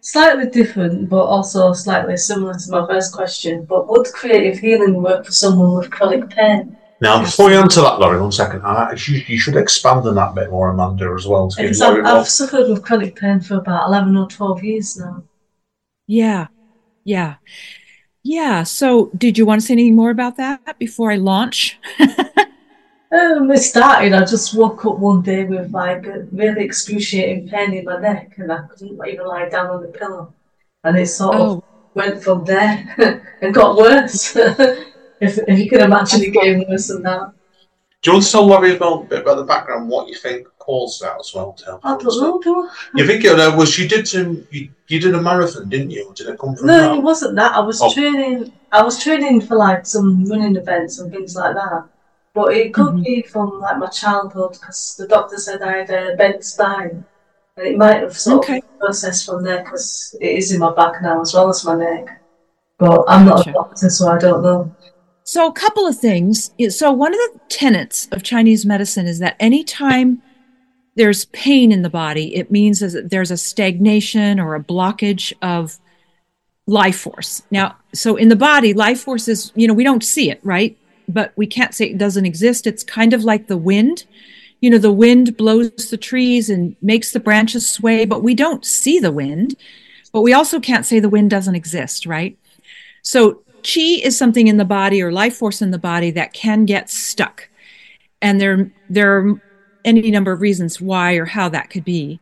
slightly 0.00 0.46
different 0.46 1.10
but 1.10 1.24
also 1.24 1.72
slightly 1.74 2.16
similar 2.16 2.54
to 2.54 2.70
my 2.70 2.86
first 2.86 3.12
question. 3.12 3.66
But 3.66 3.88
would 3.88 4.06
creative 4.14 4.58
healing 4.58 5.02
work 5.02 5.26
for 5.26 5.32
someone 5.32 5.74
with 5.76 5.90
chronic 5.90 6.30
pain 6.30 6.76
now, 7.00 7.22
before 7.22 7.50
you 7.50 7.56
answer 7.56 7.80
that, 7.80 7.98
Laurie, 7.98 8.20
one 8.20 8.30
second. 8.30 8.60
I, 8.62 8.92
you, 8.92 9.22
you 9.26 9.38
should 9.38 9.56
expand 9.56 10.06
on 10.06 10.14
that 10.16 10.34
bit 10.34 10.50
more, 10.50 10.70
Amanda, 10.70 11.14
as 11.16 11.26
well. 11.26 11.50
Because 11.56 11.80
I've, 11.80 12.04
I've 12.04 12.28
suffered 12.28 12.68
with 12.68 12.84
chronic 12.84 13.16
pain 13.16 13.40
for 13.40 13.54
about 13.54 13.88
11 13.88 14.14
or 14.16 14.28
12 14.28 14.62
years 14.62 14.98
now. 14.98 15.22
Yeah. 16.06 16.48
Yeah. 17.04 17.36
Yeah. 18.22 18.64
So, 18.64 19.10
did 19.16 19.38
you 19.38 19.46
want 19.46 19.62
to 19.62 19.66
say 19.66 19.72
anything 19.72 19.96
more 19.96 20.10
about 20.10 20.36
that 20.36 20.78
before 20.78 21.10
I 21.10 21.16
launch? 21.16 21.78
um, 22.00 23.50
it 23.50 23.62
started, 23.62 24.12
I 24.12 24.20
just 24.26 24.54
woke 24.54 24.84
up 24.84 24.98
one 24.98 25.22
day 25.22 25.44
with 25.44 25.72
like 25.72 26.06
a 26.06 26.26
really 26.32 26.64
excruciating 26.64 27.48
pain 27.48 27.72
in 27.72 27.86
my 27.86 27.98
neck, 27.98 28.34
and 28.36 28.52
I 28.52 28.66
couldn't 28.68 29.00
even 29.08 29.26
lie 29.26 29.48
down 29.48 29.70
on 29.70 29.80
the 29.80 29.88
pillow. 29.88 30.34
And 30.84 30.98
it 30.98 31.06
sort 31.06 31.36
oh. 31.36 31.50
of 31.50 31.64
went 31.94 32.22
from 32.22 32.44
there 32.44 33.24
and 33.40 33.54
got 33.54 33.78
worse. 33.78 34.36
if, 35.20 35.38
if 35.46 35.58
you 35.58 35.68
can 35.68 35.80
imagine 35.82 36.22
it 36.22 36.32
getting 36.32 36.68
worse 36.68 36.88
than 36.88 37.02
that. 37.02 37.32
Do 38.02 38.10
you 38.10 38.14
want 38.14 38.24
to 38.24 38.32
tell 38.32 38.46
Laurie 38.46 38.76
about 38.76 39.02
a 39.02 39.04
bit 39.04 39.20
about 39.20 39.36
the 39.36 39.44
background, 39.44 39.88
what 39.90 40.08
you 40.08 40.14
think 40.14 40.48
caused 40.58 41.02
that 41.02 41.16
as 41.20 41.32
well? 41.34 41.52
Tell 41.52 41.78
I 41.84 41.96
don't 41.98 42.04
know. 42.04 42.40
Do 42.40 42.60
I? 42.62 42.70
You 42.96 43.06
think 43.06 43.24
it 43.24 43.38
uh, 43.38 43.54
was? 43.54 43.78
You 43.78 43.86
did 43.88 44.08
some. 44.08 44.46
You, 44.50 44.70
you 44.88 44.98
did 45.00 45.14
a 45.14 45.20
marathon, 45.20 45.68
didn't 45.68 45.90
you? 45.90 46.10
Did 46.16 46.28
it 46.28 46.38
come 46.38 46.56
from 46.56 46.68
No, 46.68 46.78
that? 46.94 46.98
it 46.98 47.02
wasn't 47.02 47.36
that. 47.36 47.52
I 47.54 47.60
was 47.60 47.80
Oh. 47.82 47.92
training. 47.92 48.52
I 48.72 48.82
was 48.82 49.02
training 49.02 49.42
for 49.42 49.56
like 49.56 49.84
some 49.84 50.24
running 50.24 50.56
events 50.56 50.98
and 50.98 51.12
things 51.12 51.34
like 51.36 51.54
that. 51.54 51.84
But 52.32 52.54
it 52.54 52.72
could 52.72 52.94
Mhm. 52.94 53.04
be 53.04 53.22
from 53.22 53.60
like 53.60 53.76
my 53.76 53.88
childhood 53.88 54.52
because 54.52 54.94
the 54.96 55.06
doctor 55.06 55.36
said 55.36 55.60
I 55.60 55.78
had 55.78 55.90
a 55.90 56.16
bent 56.16 56.42
spine, 56.42 57.04
and 57.56 57.66
it 57.66 57.76
might 57.76 58.00
have 58.00 58.16
sort 58.16 58.44
Okay. 58.44 58.58
of 58.58 58.78
processed 58.78 59.26
from 59.26 59.42
there 59.42 59.62
because 59.62 60.16
it 60.20 60.32
is 60.38 60.52
in 60.52 60.60
my 60.60 60.72
back 60.72 61.02
now 61.02 61.20
as 61.20 61.34
well 61.34 61.50
as 61.50 61.64
my 61.66 61.74
neck. 61.74 62.22
But 62.78 63.04
I'm 63.08 63.26
not 63.26 63.38
Gotcha. 63.38 63.50
a 63.50 63.52
doctor, 63.52 63.90
so 63.90 64.08
I 64.08 64.16
don't 64.16 64.42
know. 64.42 64.72
So, 65.30 65.46
a 65.46 65.52
couple 65.52 65.86
of 65.86 65.96
things. 65.96 66.50
So, 66.70 66.90
one 66.90 67.14
of 67.14 67.20
the 67.20 67.40
tenets 67.48 68.08
of 68.10 68.24
Chinese 68.24 68.66
medicine 68.66 69.06
is 69.06 69.20
that 69.20 69.36
anytime 69.38 70.20
there's 70.96 71.26
pain 71.26 71.70
in 71.70 71.82
the 71.82 71.88
body, 71.88 72.34
it 72.34 72.50
means 72.50 72.80
that 72.80 73.10
there's 73.10 73.30
a 73.30 73.36
stagnation 73.36 74.40
or 74.40 74.56
a 74.56 74.64
blockage 74.64 75.32
of 75.40 75.78
life 76.66 76.98
force. 76.98 77.42
Now, 77.48 77.76
so 77.94 78.16
in 78.16 78.28
the 78.28 78.34
body, 78.34 78.74
life 78.74 79.02
force 79.02 79.28
is, 79.28 79.52
you 79.54 79.68
know, 79.68 79.72
we 79.72 79.84
don't 79.84 80.02
see 80.02 80.32
it, 80.32 80.40
right? 80.42 80.76
But 81.08 81.32
we 81.36 81.46
can't 81.46 81.76
say 81.76 81.84
it 81.84 81.96
doesn't 81.96 82.26
exist. 82.26 82.66
It's 82.66 82.82
kind 82.82 83.12
of 83.12 83.22
like 83.22 83.46
the 83.46 83.56
wind. 83.56 84.06
You 84.60 84.70
know, 84.70 84.78
the 84.78 84.90
wind 84.90 85.36
blows 85.36 85.90
the 85.90 85.96
trees 85.96 86.50
and 86.50 86.74
makes 86.82 87.12
the 87.12 87.20
branches 87.20 87.68
sway, 87.68 88.04
but 88.04 88.24
we 88.24 88.34
don't 88.34 88.64
see 88.64 88.98
the 88.98 89.12
wind. 89.12 89.54
But 90.12 90.22
we 90.22 90.32
also 90.32 90.58
can't 90.58 90.84
say 90.84 90.98
the 90.98 91.08
wind 91.08 91.30
doesn't 91.30 91.54
exist, 91.54 92.04
right? 92.04 92.36
So, 93.02 93.44
chi 93.62 94.00
is 94.02 94.16
something 94.16 94.46
in 94.46 94.56
the 94.56 94.64
body 94.64 95.02
or 95.02 95.12
life 95.12 95.36
force 95.36 95.62
in 95.62 95.70
the 95.70 95.78
body 95.78 96.10
that 96.12 96.32
can 96.32 96.64
get 96.64 96.90
stuck. 96.90 97.48
And 98.22 98.40
there, 98.40 98.70
there 98.88 99.18
are 99.18 99.40
any 99.84 100.10
number 100.10 100.32
of 100.32 100.40
reasons 100.40 100.80
why 100.80 101.14
or 101.14 101.24
how 101.24 101.48
that 101.48 101.70
could 101.70 101.84
be. 101.84 102.20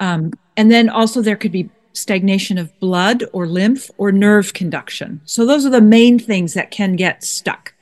Um, 0.00 0.32
and 0.56 0.70
then 0.70 0.88
also 0.88 1.22
there 1.22 1.36
could 1.36 1.52
be 1.52 1.70
stagnation 1.92 2.58
of 2.58 2.78
blood 2.80 3.24
or 3.32 3.46
lymph 3.46 3.90
or 3.98 4.12
nerve 4.12 4.52
conduction. 4.52 5.20
So 5.24 5.46
those 5.46 5.64
are 5.64 5.70
the 5.70 5.80
main 5.80 6.18
things 6.18 6.54
that 6.54 6.70
can 6.70 6.96
get 6.96 7.24
stuck. 7.24 7.74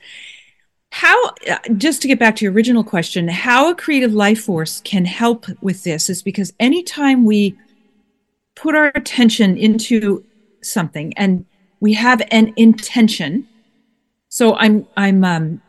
How, 0.91 1.29
uh, 1.49 1.57
just 1.75 2.03
to 2.03 2.07
get 2.07 2.19
back 2.19 2.35
to 2.35 2.45
your 2.45 2.53
original 2.53 2.83
question, 2.83 3.27
how 3.27 3.71
a 3.71 3.75
creative 3.75 4.13
life 4.13 4.41
force 4.41 4.81
can 4.81 5.05
help 5.05 5.47
with 5.61 5.83
this 5.83 6.09
is 6.09 6.21
because 6.21 6.53
anytime 6.59 7.25
we 7.25 7.57
put 8.55 8.75
our 8.75 8.91
attention 8.93 9.57
into 9.57 10.23
something 10.61 11.13
and 11.17 11.45
we 11.83 11.91
have 11.91 12.21
an 12.31 12.53
intention. 12.55 13.45
So 14.29 14.55
I'm, 14.55 14.87
I'm, 14.95 15.25
um, 15.25 15.61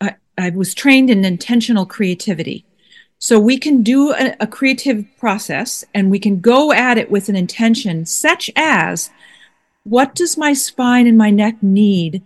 I, 0.00 0.16
I 0.36 0.50
was 0.50 0.74
trained 0.74 1.08
in 1.08 1.24
intentional 1.24 1.86
creativity. 1.86 2.64
So 3.20 3.38
we 3.38 3.56
can 3.56 3.84
do 3.84 4.12
a, 4.12 4.34
a 4.40 4.48
creative 4.48 5.06
process 5.16 5.84
and 5.94 6.10
we 6.10 6.18
can 6.18 6.40
go 6.40 6.72
at 6.72 6.98
it 6.98 7.12
with 7.12 7.28
an 7.28 7.36
intention 7.36 8.06
such 8.06 8.50
as 8.56 9.10
what 9.84 10.16
does 10.16 10.36
my 10.36 10.52
spine 10.52 11.06
and 11.06 11.16
my 11.16 11.30
neck 11.30 11.62
need 11.62 12.24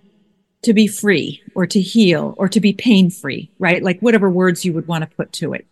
to 0.63 0.73
be 0.73 0.87
free 0.87 1.43
or 1.55 1.67
to 1.67 1.83
heal 1.83 2.35
or 2.39 2.49
to 2.49 2.59
be 2.59 2.73
pain 2.73 3.11
free, 3.11 3.51
right? 3.59 3.83
Like 3.83 4.01
whatever 4.01 4.31
words 4.31 4.65
you 4.65 4.73
would 4.73 4.89
want 4.89 5.03
to 5.03 5.15
put 5.15 5.31
to 5.35 5.53
it. 5.53 5.67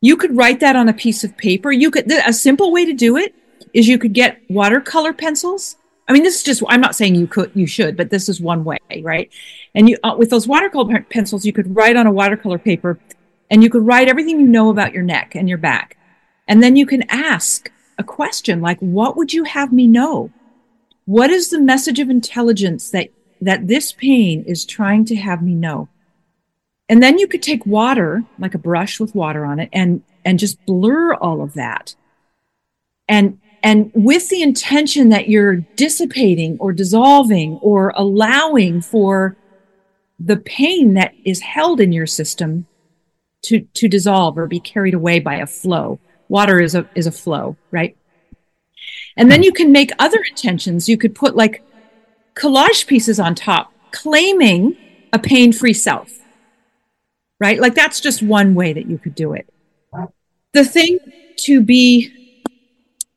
You 0.00 0.16
could 0.16 0.36
write 0.36 0.58
that 0.60 0.74
on 0.74 0.88
a 0.88 0.92
piece 0.92 1.22
of 1.22 1.36
paper. 1.36 1.70
You 1.70 1.92
could, 1.92 2.10
a 2.10 2.32
simple 2.32 2.72
way 2.72 2.84
to 2.86 2.92
do 2.92 3.16
it 3.16 3.36
is 3.72 3.86
you 3.86 3.98
could 3.98 4.14
get 4.14 4.42
watercolor 4.50 5.12
pencils. 5.12 5.76
I 6.08 6.12
mean, 6.12 6.22
this 6.22 6.36
is 6.36 6.42
just, 6.42 6.62
I'm 6.68 6.80
not 6.80 6.94
saying 6.94 7.16
you 7.16 7.26
could, 7.26 7.50
you 7.54 7.66
should, 7.66 7.96
but 7.96 8.10
this 8.10 8.28
is 8.28 8.40
one 8.40 8.64
way, 8.64 8.78
right? 9.02 9.30
And 9.74 9.88
you, 9.88 9.98
uh, 10.04 10.14
with 10.16 10.30
those 10.30 10.46
watercolor 10.46 11.02
pencils, 11.02 11.44
you 11.44 11.52
could 11.52 11.74
write 11.74 11.96
on 11.96 12.06
a 12.06 12.12
watercolor 12.12 12.58
paper 12.58 12.98
and 13.50 13.62
you 13.62 13.70
could 13.70 13.86
write 13.86 14.08
everything 14.08 14.38
you 14.38 14.46
know 14.46 14.70
about 14.70 14.92
your 14.92 15.02
neck 15.02 15.34
and 15.34 15.48
your 15.48 15.58
back. 15.58 15.96
And 16.46 16.62
then 16.62 16.76
you 16.76 16.86
can 16.86 17.04
ask 17.08 17.70
a 17.98 18.04
question 18.04 18.60
like, 18.60 18.78
what 18.78 19.16
would 19.16 19.32
you 19.32 19.44
have 19.44 19.72
me 19.72 19.88
know? 19.88 20.30
What 21.06 21.30
is 21.30 21.50
the 21.50 21.60
message 21.60 21.98
of 21.98 22.08
intelligence 22.08 22.90
that, 22.90 23.10
that 23.40 23.66
this 23.66 23.92
pain 23.92 24.44
is 24.44 24.64
trying 24.64 25.04
to 25.06 25.16
have 25.16 25.42
me 25.42 25.54
know? 25.54 25.88
And 26.88 27.02
then 27.02 27.18
you 27.18 27.26
could 27.26 27.42
take 27.42 27.66
water, 27.66 28.22
like 28.38 28.54
a 28.54 28.58
brush 28.58 29.00
with 29.00 29.14
water 29.14 29.44
on 29.44 29.58
it, 29.58 29.68
and, 29.72 30.02
and 30.24 30.38
just 30.38 30.64
blur 30.66 31.14
all 31.14 31.42
of 31.42 31.54
that. 31.54 31.96
And, 33.08 33.40
and 33.66 33.90
with 33.94 34.28
the 34.28 34.42
intention 34.42 35.08
that 35.08 35.28
you're 35.28 35.56
dissipating 35.74 36.56
or 36.60 36.72
dissolving 36.72 37.58
or 37.60 37.92
allowing 37.96 38.80
for 38.80 39.36
the 40.20 40.36
pain 40.36 40.94
that 40.94 41.14
is 41.24 41.40
held 41.40 41.80
in 41.80 41.90
your 41.90 42.06
system 42.06 42.68
to, 43.42 43.66
to 43.74 43.88
dissolve 43.88 44.38
or 44.38 44.46
be 44.46 44.60
carried 44.60 44.94
away 44.94 45.18
by 45.18 45.34
a 45.34 45.48
flow. 45.48 45.98
Water 46.28 46.60
is 46.60 46.76
a, 46.76 46.88
is 46.94 47.08
a 47.08 47.10
flow, 47.10 47.56
right? 47.72 47.96
And 49.16 49.32
then 49.32 49.42
you 49.42 49.52
can 49.52 49.72
make 49.72 49.90
other 49.98 50.20
intentions. 50.30 50.88
You 50.88 50.96
could 50.96 51.16
put 51.16 51.34
like 51.34 51.64
collage 52.36 52.86
pieces 52.86 53.18
on 53.18 53.34
top, 53.34 53.72
claiming 53.90 54.76
a 55.12 55.18
pain 55.18 55.52
free 55.52 55.74
self, 55.74 56.16
right? 57.40 57.58
Like 57.58 57.74
that's 57.74 58.00
just 58.00 58.22
one 58.22 58.54
way 58.54 58.74
that 58.74 58.86
you 58.86 58.98
could 58.98 59.16
do 59.16 59.32
it. 59.32 59.52
The 60.52 60.64
thing 60.64 61.00
to 61.38 61.60
be 61.60 62.12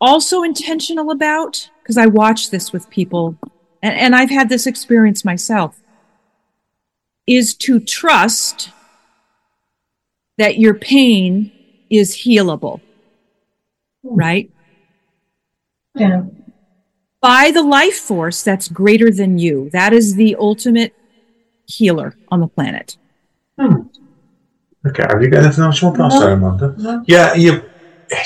also 0.01 0.43
intentional 0.43 1.11
about, 1.11 1.69
because 1.81 1.97
I 1.97 2.05
watch 2.05 2.49
this 2.49 2.71
with 2.71 2.89
people, 2.89 3.37
and, 3.81 3.95
and 3.95 4.15
I've 4.15 4.29
had 4.29 4.49
this 4.49 4.67
experience 4.67 5.25
myself, 5.25 5.81
is 7.27 7.53
to 7.55 7.79
trust 7.79 8.71
that 10.37 10.57
your 10.57 10.73
pain 10.73 11.51
is 11.89 12.17
healable, 12.17 12.81
right? 14.03 14.49
Yeah. 15.95 16.23
By 17.21 17.51
the 17.51 17.63
life 17.63 17.97
force 17.97 18.41
that's 18.41 18.69
greater 18.69 19.11
than 19.11 19.37
you. 19.37 19.69
That 19.73 19.91
is 19.91 20.15
the 20.15 20.35
ultimate 20.39 20.95
healer 21.65 22.15
on 22.29 22.39
the 22.39 22.47
planet. 22.47 22.97
Hmm. 23.59 23.81
Okay, 24.87 25.03
have 25.09 25.21
you 25.21 25.29
got 25.29 25.43
anything 25.43 25.65
else 25.65 25.81
you 25.81 25.87
want 25.89 25.97
to 25.97 26.03
pass 26.03 26.21
Amanda? 26.21 27.03
Yeah, 27.05 27.33
you're 27.33 27.68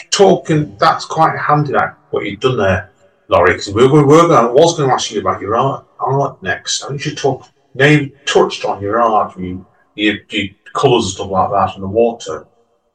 talking. 0.09 0.75
That's 0.77 1.05
quite 1.05 1.37
handy. 1.37 1.73
That 1.73 1.97
what 2.11 2.25
you've 2.25 2.39
done 2.39 2.57
there, 2.57 2.91
Laurie. 3.27 3.53
Because 3.53 3.73
we 3.73 3.87
were, 3.87 4.05
we 4.05 4.15
were 4.15 4.27
going. 4.27 4.47
I 4.47 4.51
was 4.51 4.77
going 4.77 4.89
to 4.89 4.93
ask 4.93 5.11
you 5.11 5.21
about 5.21 5.41
your 5.41 5.55
art, 5.55 5.85
art 5.99 6.41
next. 6.43 6.83
I 6.83 6.89
think 6.89 7.05
you 7.05 7.15
talk. 7.15 7.47
Name 7.75 8.11
touched 8.25 8.65
on 8.65 8.83
your 8.83 9.01
art, 9.01 9.35
you, 9.39 9.65
your, 9.95 10.17
your 10.29 10.49
colours 10.75 11.05
and 11.05 11.13
stuff 11.13 11.29
like 11.31 11.49
that, 11.49 11.73
and 11.73 11.83
the 11.83 11.87
water. 11.87 12.45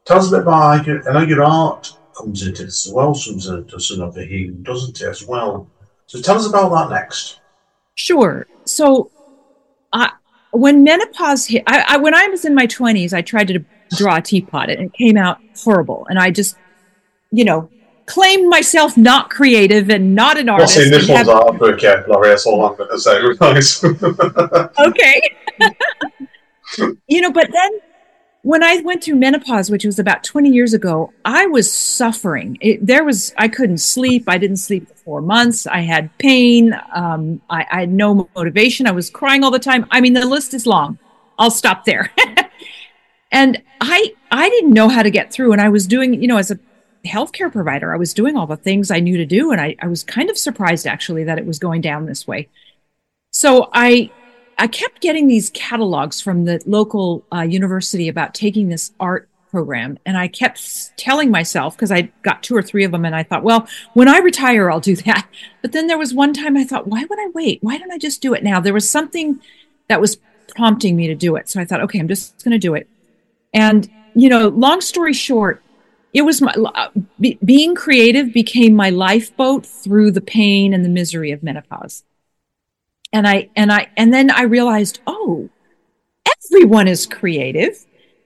Tell 0.05 0.19
us 0.19 0.29
a 0.29 0.31
bit 0.31 0.41
about. 0.41 0.87
I 0.87 1.11
know 1.11 1.21
your 1.21 1.43
art 1.43 1.91
comes 2.17 2.47
into 2.47 2.63
this 2.63 2.87
as 2.87 2.93
well. 2.93 3.13
Comes 3.13 3.47
into 3.47 3.79
some 3.79 4.01
of 4.01 4.13
the 4.13 4.25
healing, 4.25 4.63
doesn't 4.63 5.01
it, 5.01 5.07
as 5.07 5.25
well? 5.25 5.69
So 6.07 6.21
tell 6.21 6.37
us 6.37 6.47
about 6.47 6.69
that 6.69 6.95
next. 6.95 7.41
Sure. 7.95 8.47
So, 8.63 9.11
I, 9.91 10.11
when 10.51 10.83
menopause 10.83 11.45
hit, 11.45 11.63
I, 11.67 11.83
I, 11.89 11.97
when 11.97 12.15
I 12.15 12.27
was 12.27 12.45
in 12.45 12.55
my 12.55 12.65
20s, 12.65 13.13
I 13.13 13.21
tried 13.21 13.49
to 13.49 13.63
draw 13.95 14.17
a 14.17 14.21
teapot 14.21 14.69
and 14.69 14.85
it 14.87 14.93
came 14.93 15.17
out 15.17 15.39
horrible. 15.63 16.07
And 16.09 16.17
I 16.17 16.31
just, 16.31 16.55
you 17.31 17.45
know, 17.45 17.69
claimed 18.05 18.49
myself 18.49 18.97
not 18.97 19.29
creative 19.29 19.89
and 19.89 20.15
not 20.15 20.37
an 20.37 20.49
artist. 20.49 20.73
saying 20.73 20.91
this 20.91 21.07
one's 21.07 21.29
art, 21.29 21.59
but 21.59 21.81
yeah, 21.81 22.03
Laurie, 22.07 22.29
that's 22.29 22.45
all 22.45 22.65
I'm 22.65 22.75
going 22.75 22.89
to 22.89 22.99
say. 22.99 23.21
Nice. 23.39 23.83
okay. 24.79 25.21
you 27.07 27.21
know, 27.21 27.31
but 27.31 27.49
then 27.51 27.71
when 28.41 28.63
I 28.63 28.77
went 28.81 29.03
through 29.03 29.15
menopause, 29.15 29.69
which 29.69 29.85
was 29.85 29.99
about 29.99 30.23
20 30.23 30.49
years 30.49 30.73
ago, 30.73 31.13
I 31.23 31.45
was 31.45 31.71
suffering. 31.71 32.57
It, 32.61 32.85
there 32.85 33.03
was, 33.03 33.33
I 33.37 33.47
couldn't 33.47 33.77
sleep. 33.79 34.23
I 34.27 34.37
didn't 34.37 34.57
sleep 34.57 34.87
for 34.87 34.95
four 34.95 35.21
months. 35.21 35.67
I 35.67 35.81
had 35.81 36.15
pain. 36.17 36.75
Um, 36.93 37.41
I, 37.49 37.65
I 37.71 37.79
had 37.81 37.91
no 37.91 38.29
motivation. 38.35 38.87
I 38.87 38.91
was 38.91 39.09
crying 39.09 39.43
all 39.43 39.51
the 39.51 39.59
time. 39.59 39.85
I 39.91 40.01
mean, 40.01 40.13
the 40.13 40.25
list 40.25 40.53
is 40.53 40.65
long. 40.65 40.97
I'll 41.37 41.51
stop 41.51 41.85
there. 41.85 42.11
and 43.31 43.61
I, 43.81 44.13
I 44.31 44.49
didn't 44.49 44.73
know 44.73 44.89
how 44.89 45.03
to 45.03 45.11
get 45.11 45.31
through. 45.31 45.51
And 45.51 45.61
I 45.61 45.69
was 45.69 45.85
doing, 45.85 46.19
you 46.19 46.27
know, 46.27 46.37
as 46.37 46.49
a 46.49 46.59
healthcare 47.05 47.51
provider, 47.51 47.93
I 47.93 47.97
was 47.97 48.13
doing 48.13 48.35
all 48.35 48.47
the 48.47 48.57
things 48.57 48.91
I 48.91 48.99
knew 48.99 49.17
to 49.17 49.25
do. 49.25 49.51
And 49.51 49.61
I, 49.61 49.75
I 49.81 49.87
was 49.87 50.03
kind 50.03 50.29
of 50.29 50.37
surprised 50.37 50.85
actually 50.85 51.23
that 51.25 51.37
it 51.37 51.45
was 51.45 51.59
going 51.59 51.81
down 51.81 52.05
this 52.05 52.27
way. 52.27 52.49
So 53.31 53.69
I, 53.73 54.11
I 54.57 54.67
kept 54.67 55.01
getting 55.01 55.27
these 55.27 55.49
catalogs 55.51 56.19
from 56.19 56.45
the 56.45 56.61
local 56.65 57.23
uh, 57.33 57.41
university 57.41 58.07
about 58.07 58.33
taking 58.33 58.69
this 58.69 58.91
art 58.99 59.29
program. 59.51 59.97
And 60.05 60.17
I 60.17 60.27
kept 60.27 60.95
telling 60.97 61.31
myself, 61.31 61.75
because 61.75 61.91
I 61.91 62.11
got 62.21 62.43
two 62.43 62.55
or 62.55 62.61
three 62.61 62.83
of 62.83 62.91
them, 62.91 63.05
and 63.05 63.15
I 63.15 63.23
thought, 63.23 63.43
well, 63.43 63.67
when 63.93 64.07
I 64.07 64.19
retire, 64.19 64.69
I'll 64.69 64.79
do 64.79 64.95
that. 65.07 65.27
But 65.61 65.71
then 65.71 65.87
there 65.87 65.97
was 65.97 66.13
one 66.13 66.33
time 66.33 66.57
I 66.57 66.63
thought, 66.63 66.87
why 66.87 67.05
would 67.09 67.19
I 67.19 67.29
wait? 67.33 67.59
Why 67.61 67.77
don't 67.77 67.91
I 67.91 67.97
just 67.97 68.21
do 68.21 68.33
it 68.33 68.43
now? 68.43 68.59
There 68.59 68.73
was 68.73 68.89
something 68.89 69.39
that 69.87 70.01
was 70.01 70.17
prompting 70.55 70.95
me 70.95 71.07
to 71.07 71.15
do 71.15 71.35
it. 71.35 71.49
So 71.49 71.59
I 71.59 71.65
thought, 71.65 71.81
okay, 71.81 71.99
I'm 71.99 72.07
just 72.07 72.43
going 72.43 72.51
to 72.51 72.59
do 72.59 72.75
it. 72.75 72.87
And, 73.53 73.89
you 74.13 74.29
know, 74.29 74.49
long 74.49 74.81
story 74.81 75.13
short, 75.13 75.63
it 76.13 76.23
was 76.23 76.41
my 76.41 76.51
uh, 76.53 76.89
be, 77.19 77.37
being 77.43 77.75
creative 77.75 78.33
became 78.33 78.75
my 78.75 78.89
lifeboat 78.89 79.65
through 79.65 80.11
the 80.11 80.21
pain 80.21 80.73
and 80.73 80.83
the 80.83 80.89
misery 80.89 81.31
of 81.31 81.43
menopause. 81.43 82.03
And 83.13 83.27
I 83.27 83.49
and 83.55 83.71
I 83.71 83.87
and 83.97 84.13
then 84.13 84.31
I 84.31 84.43
realized, 84.43 84.99
oh, 85.07 85.49
everyone 86.45 86.87
is 86.87 87.05
creative, 87.05 87.85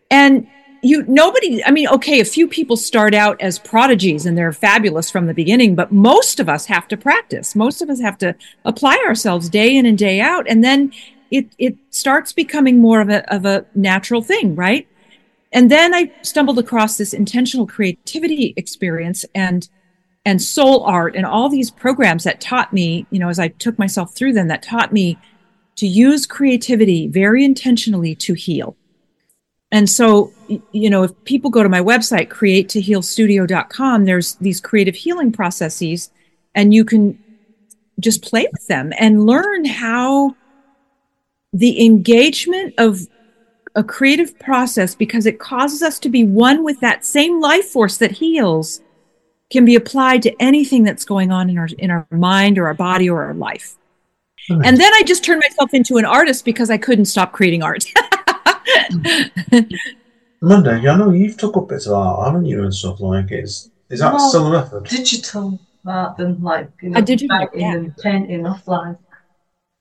and 0.10 0.48
you 0.84 1.04
nobody 1.08 1.64
i 1.64 1.72
mean 1.72 1.88
okay 1.88 2.20
a 2.20 2.26
few 2.26 2.46
people 2.46 2.76
start 2.76 3.14
out 3.14 3.40
as 3.42 3.58
prodigies 3.58 4.26
and 4.26 4.38
they're 4.38 4.52
fabulous 4.52 5.10
from 5.10 5.28
the 5.28 5.34
beginning 5.34 5.76
but 5.76 5.94
most 5.94 6.42
of 6.42 6.50
us 6.50 6.66
have 6.66 6.88
to 6.90 6.98
practice. 6.98 7.56
Most 7.56 7.82
of 7.82 7.90
us 7.90 8.02
have 8.02 8.18
to 8.18 8.36
apply 8.66 9.02
ourselves 9.08 9.50
day 9.50 9.76
in 9.76 9.86
and 9.86 9.98
day 9.98 10.20
out. 10.20 10.46
And 10.50 10.64
then 10.64 10.92
it 11.32 11.48
it 11.58 11.78
starts 11.90 12.34
becoming 12.34 12.80
more 12.80 13.02
of 13.02 13.10
a 13.10 13.34
of 13.34 13.46
a 13.46 13.66
natural 13.74 14.22
thing 14.22 14.56
right 14.56 14.88
and 15.54 15.72
then 15.72 15.94
i 15.94 16.12
stumbled 16.22 16.60
across 16.60 16.98
this 16.98 17.14
intentional 17.14 17.66
creativity 17.66 18.54
experience 18.58 19.26
and 19.34 19.70
and 20.26 20.42
soul 20.42 20.84
art 20.84 21.16
and 21.16 21.26
all 21.26 21.50
these 21.50 21.72
programs 21.72 22.24
that 22.24 22.42
taught 22.42 22.74
me 22.74 23.06
you 23.12 23.20
know 23.20 23.30
as 23.30 23.40
i 23.40 23.48
took 23.48 23.80
myself 23.80 24.14
through 24.16 24.34
them 24.34 24.48
that 24.48 24.62
taught 24.62 24.92
me 24.92 25.18
to 25.76 25.88
use 25.88 26.26
creativity 26.26 27.08
very 27.08 27.44
intentionally 27.44 28.16
to 28.16 28.34
heal. 28.34 28.76
And 29.72 29.90
so, 29.90 30.32
you 30.72 30.90
know, 30.90 31.04
if 31.04 31.24
people 31.24 31.50
go 31.50 31.64
to 31.64 31.70
my 31.70 31.82
website, 31.82 32.30
create2healstudio.com, 32.30 34.06
there's 34.06 34.36
these 34.36 34.62
creative 34.62 34.96
healing 34.96 35.32
processes, 35.32 36.12
and 36.54 36.74
you 36.74 36.86
can 36.86 37.18
just 38.00 38.22
play 38.22 38.48
with 38.52 38.68
them 38.68 38.94
and 39.00 39.26
learn 39.26 39.66
how 39.66 40.36
the 41.54 41.84
engagement 41.84 42.76
of 42.78 43.08
a 43.76 43.84
creative 43.84 44.38
process, 44.40 44.96
because 44.96 45.26
it 45.26 45.40
causes 45.40 45.82
us 45.82 46.00
to 46.00 46.10
be 46.10 46.24
one 46.24 46.64
with 46.64 46.80
that 46.82 47.06
same 47.06 47.42
life 47.42 47.66
force 47.66 47.98
that 47.98 48.12
heals, 48.12 48.82
can 49.52 49.66
be 49.66 49.76
applied 49.76 50.22
to 50.24 50.36
anything 50.42 50.84
that's 50.84 51.06
going 51.06 51.32
on 51.32 51.50
in 51.50 51.58
our 51.58 51.70
in 51.78 51.92
our 51.92 52.08
mind 52.12 52.58
or 52.58 52.68
our 52.68 52.74
body 52.74 53.10
or 53.10 53.24
our 53.24 53.34
life. 53.34 53.78
And 54.50 54.78
then 54.78 54.94
I 54.94 55.04
just 55.06 55.24
turned 55.24 55.40
myself 55.40 55.74
into 55.74 55.98
an 55.98 56.06
artist 56.06 56.44
because 56.44 56.70
I 56.70 56.78
couldn't 56.78 57.06
stop 57.06 57.32
creating 57.32 57.64
art. 57.64 57.86
Monday, 60.42 60.86
I 60.90 60.98
know 60.98 61.12
you've 61.12 61.38
took 61.38 61.56
up 61.56 61.70
bits 61.70 61.88
of 61.88 61.94
art, 61.94 62.26
haven't 62.26 62.46
you, 62.46 62.64
and 62.64 62.74
stuff 62.74 63.00
like 63.00 63.32
Is 63.32 63.72
is 63.90 64.00
that 64.02 64.14
well, 64.14 64.30
still 64.30 64.48
a 64.48 64.52
method? 64.52 64.84
Digital 64.86 65.60
art 65.86 66.18
than 66.18 66.42
like 66.42 66.70
you 66.82 66.90
know, 66.90 67.00
digital, 67.02 67.38
writing 67.38 67.62
yeah. 67.62 67.74
and 67.74 67.96
painting 67.98 68.44
offline. 68.44 68.98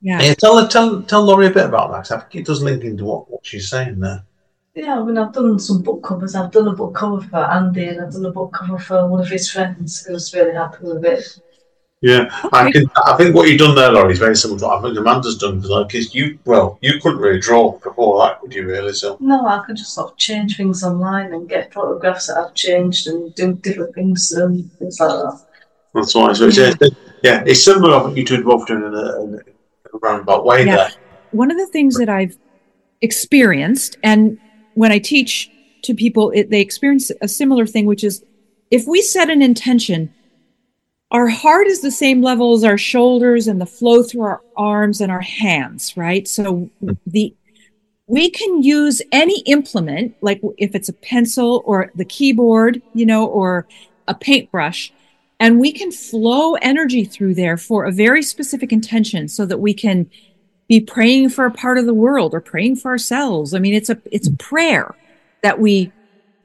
Yeah. 0.02 0.20
yeah. 0.20 0.34
Tell 0.34 0.66
tell 0.68 1.02
tell 1.02 1.22
Laurie 1.22 1.46
a 1.46 1.50
bit 1.50 1.66
about 1.66 1.92
that. 1.92 2.14
I 2.14 2.20
think 2.20 2.34
it 2.34 2.46
does 2.46 2.62
link 2.62 2.82
into 2.82 3.04
what, 3.04 3.30
what 3.30 3.46
she's 3.46 3.70
saying 3.70 4.00
there. 4.00 4.24
Yeah, 4.74 5.00
I 5.00 5.04
mean, 5.04 5.18
I've 5.18 5.32
done 5.32 5.58
some 5.58 5.82
book 5.82 6.02
covers. 6.02 6.34
I've 6.34 6.50
done 6.50 6.66
a 6.66 6.72
book 6.72 6.94
cover 6.94 7.20
for 7.20 7.36
Andy, 7.36 7.84
and 7.84 8.00
I've 8.00 8.12
done 8.12 8.26
a 8.26 8.32
book 8.32 8.52
cover 8.52 8.78
for 8.78 9.06
one 9.06 9.20
of 9.20 9.28
his 9.28 9.50
friends. 9.50 10.06
He 10.06 10.12
was 10.12 10.34
really 10.34 10.54
happy 10.54 10.84
with 10.84 11.04
it. 11.04 11.40
Yeah, 12.00 12.22
okay. 12.46 12.48
I, 12.52 12.72
can, 12.72 12.90
I 13.04 13.16
think 13.16 13.36
what 13.36 13.48
you've 13.48 13.60
done 13.60 13.76
there, 13.76 13.92
Laurie, 13.92 14.14
is 14.14 14.18
very 14.18 14.34
similar 14.34 14.58
to 14.58 14.66
what 14.66 14.78
I 14.78 14.82
think 14.82 14.98
Amanda's 14.98 15.38
done 15.38 15.60
because 15.60 15.70
like, 15.70 16.14
you, 16.14 16.36
well, 16.44 16.78
you 16.80 16.98
couldn't 17.00 17.20
really 17.20 17.38
draw 17.38 17.78
before 17.78 18.18
that, 18.18 18.40
could 18.40 18.52
you? 18.52 18.66
Really? 18.66 18.92
So 18.92 19.18
no, 19.20 19.46
I 19.46 19.62
could 19.64 19.76
just 19.76 19.94
sort 19.94 20.10
of 20.10 20.18
change 20.18 20.56
things 20.56 20.82
online 20.82 21.32
and 21.32 21.48
get 21.48 21.72
photographs 21.72 22.26
that 22.26 22.38
I've 22.38 22.54
changed 22.54 23.06
and 23.06 23.32
do 23.36 23.52
different 23.54 23.94
things 23.94 24.32
and 24.32 24.68
things 24.72 24.98
like 24.98 25.10
that. 25.10 25.46
That's 25.94 26.12
why. 26.12 26.32
So 26.32 26.46
yeah. 26.46 26.72
It's, 26.80 26.96
yeah, 27.22 27.44
it's 27.46 27.64
similar. 27.64 27.94
I 27.94 28.02
think 28.04 28.16
you 28.16 28.24
two 28.24 28.42
both 28.42 28.66
done 28.66 28.82
in 28.82 28.94
a, 28.94 29.22
in 29.22 29.34
a 29.34 29.51
roundabout 30.02 30.44
way 30.44 30.66
yeah. 30.66 30.76
there. 30.76 30.90
One 31.30 31.50
of 31.50 31.56
the 31.56 31.66
things 31.66 31.96
that 31.96 32.08
I've 32.08 32.36
experienced, 33.00 33.96
and 34.02 34.38
when 34.74 34.92
I 34.92 34.98
teach 34.98 35.50
to 35.84 35.94
people, 35.94 36.30
it, 36.30 36.50
they 36.50 36.60
experience 36.60 37.10
a 37.20 37.28
similar 37.28 37.66
thing, 37.66 37.86
which 37.86 38.04
is 38.04 38.24
if 38.70 38.86
we 38.86 39.02
set 39.02 39.30
an 39.30 39.42
intention 39.42 40.12
our 41.12 41.28
heart 41.28 41.66
is 41.66 41.82
the 41.82 41.90
same 41.90 42.22
level 42.22 42.54
as 42.54 42.64
our 42.64 42.78
shoulders 42.78 43.46
and 43.46 43.60
the 43.60 43.66
flow 43.66 44.02
through 44.02 44.22
our 44.22 44.40
arms 44.56 45.02
and 45.02 45.12
our 45.12 45.20
hands, 45.20 45.94
right? 45.94 46.26
So 46.26 46.70
the 47.06 47.34
we 48.06 48.30
can 48.30 48.62
use 48.62 49.00
any 49.12 49.40
implement, 49.42 50.16
like 50.22 50.40
if 50.58 50.74
it's 50.74 50.88
a 50.88 50.94
pencil 50.94 51.62
or 51.64 51.92
the 51.94 52.04
keyboard, 52.04 52.82
you 52.94 53.06
know, 53.06 53.26
or 53.26 53.68
a 54.08 54.14
paintbrush, 54.14 54.92
and 55.42 55.58
we 55.58 55.72
can 55.72 55.90
flow 55.90 56.54
energy 56.54 57.04
through 57.04 57.34
there 57.34 57.56
for 57.56 57.84
a 57.84 57.90
very 57.90 58.22
specific 58.22 58.72
intention 58.72 59.26
so 59.26 59.44
that 59.44 59.58
we 59.58 59.74
can 59.74 60.08
be 60.68 60.80
praying 60.80 61.30
for 61.30 61.44
a 61.44 61.50
part 61.50 61.78
of 61.78 61.84
the 61.84 61.92
world 61.92 62.32
or 62.32 62.40
praying 62.40 62.76
for 62.76 62.92
ourselves. 62.92 63.52
I 63.52 63.58
mean, 63.58 63.74
it's 63.74 63.90
a 63.90 64.00
it's 64.12 64.28
a 64.28 64.30
mm-hmm. 64.30 64.36
prayer 64.36 64.94
that 65.42 65.58
we 65.58 65.90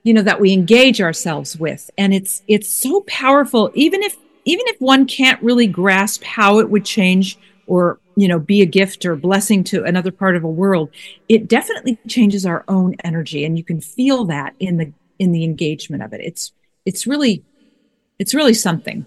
you 0.02 0.16
know 0.16 0.24
that 0.24 0.42
we 0.42 0.52
engage 0.52 1.00
ourselves 1.00 1.56
with. 1.60 1.92
And 1.96 2.12
it's 2.12 2.42
it's 2.48 2.76
so 2.76 3.02
powerful. 3.02 3.70
Even 3.76 4.02
if 4.02 4.18
even 4.46 4.66
if 4.68 4.82
one 4.82 5.06
can't 5.06 5.44
really 5.44 5.68
grasp 5.68 6.24
how 6.24 6.58
it 6.58 6.72
would 6.72 6.84
change 6.84 7.38
or 7.68 8.00
you 8.16 8.28
know 8.28 8.40
be 8.40 8.64
a 8.64 8.66
gift 8.66 9.06
or 9.06 9.16
blessing 9.16 9.64
to 9.66 9.84
another 9.84 10.12
part 10.12 10.36
of 10.36 10.44
a 10.44 10.50
world 10.50 10.90
it 11.30 11.48
definitely 11.48 12.00
changes 12.08 12.48
our 12.48 12.66
own 12.68 12.96
energy. 13.04 13.46
And 13.46 13.60
you 13.60 13.64
can 13.64 13.80
feel 13.80 14.26
that 14.26 14.56
in 14.60 14.78
the 14.78 14.92
in 15.20 15.34
the 15.34 15.44
engagement 15.44 16.02
of 16.02 16.14
it. 16.14 16.22
It's 16.22 16.52
it's 16.84 17.06
really 17.06 17.44
it's 18.20 18.34
really 18.34 18.54
something 18.54 19.06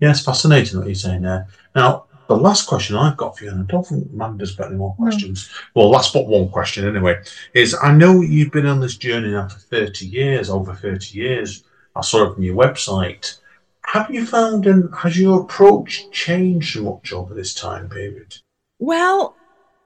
yeah 0.00 0.10
it's 0.10 0.24
fascinating 0.24 0.78
what 0.78 0.86
you're 0.86 0.94
saying 0.94 1.22
there 1.22 1.46
now 1.74 2.04
the 2.26 2.36
last 2.36 2.66
question 2.66 2.96
I've 2.96 3.16
got 3.16 3.36
for 3.36 3.44
you, 3.44 3.50
and 3.50 3.62
I 3.62 3.66
don't 3.66 3.86
think 3.86 4.08
Amanda's 4.12 4.56
got 4.56 4.68
any 4.68 4.76
more 4.76 4.94
questions. 4.94 5.50
No. 5.74 5.82
Well, 5.82 5.90
last 5.90 6.12
but 6.12 6.26
one 6.26 6.48
question 6.48 6.88
anyway, 6.88 7.20
is 7.52 7.76
I 7.82 7.92
know 7.92 8.22
you've 8.22 8.52
been 8.52 8.66
on 8.66 8.80
this 8.80 8.96
journey 8.96 9.32
now 9.32 9.48
for 9.48 9.58
30 9.58 10.06
years, 10.06 10.48
over 10.48 10.74
30 10.74 11.18
years. 11.18 11.64
I 11.94 12.00
saw 12.00 12.30
it 12.30 12.34
from 12.34 12.42
your 12.42 12.56
website. 12.56 13.38
Have 13.86 14.10
you 14.10 14.24
found 14.24 14.66
and 14.66 14.92
has 14.94 15.18
your 15.18 15.42
approach 15.42 16.10
changed 16.10 16.80
much 16.80 17.12
over 17.12 17.34
this 17.34 17.54
time 17.54 17.88
period? 17.88 18.38
Well, 18.78 19.36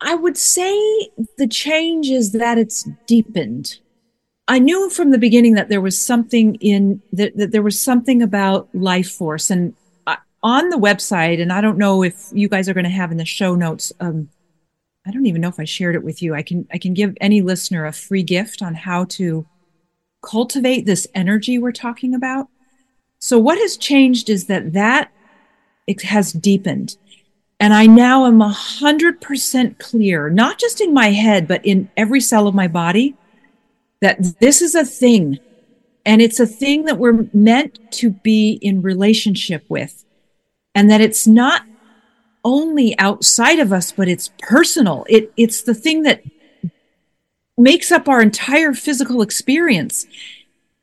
I 0.00 0.14
would 0.14 0.36
say 0.36 1.10
the 1.36 1.48
change 1.48 2.08
is 2.08 2.32
that 2.32 2.56
it's 2.56 2.88
deepened. 3.06 3.80
I 4.48 4.58
knew 4.58 4.90
from 4.90 5.10
the 5.10 5.18
beginning 5.18 5.54
that 5.54 5.68
there 5.68 5.80
was 5.80 6.00
something 6.00 6.56
in 6.56 7.02
that, 7.12 7.36
that 7.36 7.52
there 7.52 7.62
was 7.62 7.80
something 7.80 8.22
about 8.22 8.68
life 8.74 9.10
force 9.10 9.50
and 9.50 9.74
uh, 10.06 10.16
on 10.42 10.70
the 10.70 10.76
website 10.76 11.40
and 11.40 11.52
I 11.52 11.60
don't 11.60 11.78
know 11.78 12.02
if 12.02 12.28
you 12.32 12.48
guys 12.48 12.68
are 12.68 12.74
going 12.74 12.84
to 12.84 12.90
have 12.90 13.12
in 13.12 13.18
the 13.18 13.24
show 13.24 13.54
notes 13.54 13.92
um, 14.00 14.28
I 15.08 15.10
don't 15.10 15.26
even 15.26 15.40
know 15.40 15.48
if 15.48 15.58
I 15.58 15.64
shared 15.64 15.94
it 15.94 16.04
with 16.04 16.20
you. 16.22 16.34
I 16.34 16.42
can 16.42 16.68
I 16.70 16.76
can 16.76 16.92
give 16.92 17.16
any 17.20 17.40
listener 17.40 17.86
a 17.86 17.92
free 17.92 18.22
gift 18.22 18.60
on 18.60 18.74
how 18.74 19.04
to 19.04 19.46
cultivate 20.22 20.84
this 20.84 21.06
energy 21.14 21.58
we're 21.58 21.72
talking 21.72 22.14
about. 22.14 22.48
So 23.18 23.38
what 23.38 23.58
has 23.58 23.78
changed 23.78 24.28
is 24.28 24.46
that 24.46 24.74
that 24.74 25.10
it 25.86 26.02
has 26.02 26.32
deepened. 26.32 26.98
And 27.58 27.72
I 27.72 27.86
now 27.86 28.26
am 28.26 28.42
a 28.42 28.50
hundred 28.50 29.22
percent 29.22 29.78
clear, 29.78 30.28
not 30.28 30.58
just 30.58 30.80
in 30.82 30.92
my 30.92 31.10
head, 31.10 31.48
but 31.48 31.64
in 31.64 31.90
every 31.96 32.20
cell 32.20 32.46
of 32.46 32.54
my 32.54 32.68
body, 32.68 33.16
that 34.00 34.38
this 34.40 34.62
is 34.62 34.74
a 34.74 34.84
thing. 34.84 35.38
And 36.04 36.22
it's 36.22 36.40
a 36.40 36.46
thing 36.46 36.84
that 36.84 36.98
we're 36.98 37.26
meant 37.32 37.78
to 37.92 38.10
be 38.10 38.58
in 38.62 38.82
relationship 38.82 39.64
with. 39.68 40.04
And 40.74 40.90
that 40.90 41.00
it's 41.00 41.26
not 41.26 41.62
only 42.44 42.98
outside 42.98 43.58
of 43.58 43.72
us, 43.72 43.92
but 43.92 44.08
it's 44.08 44.30
personal. 44.40 45.04
It, 45.08 45.32
it's 45.36 45.62
the 45.62 45.74
thing 45.74 46.02
that 46.02 46.22
makes 47.56 47.90
up 47.90 48.08
our 48.08 48.22
entire 48.22 48.72
physical 48.72 49.20
experience. 49.20 50.06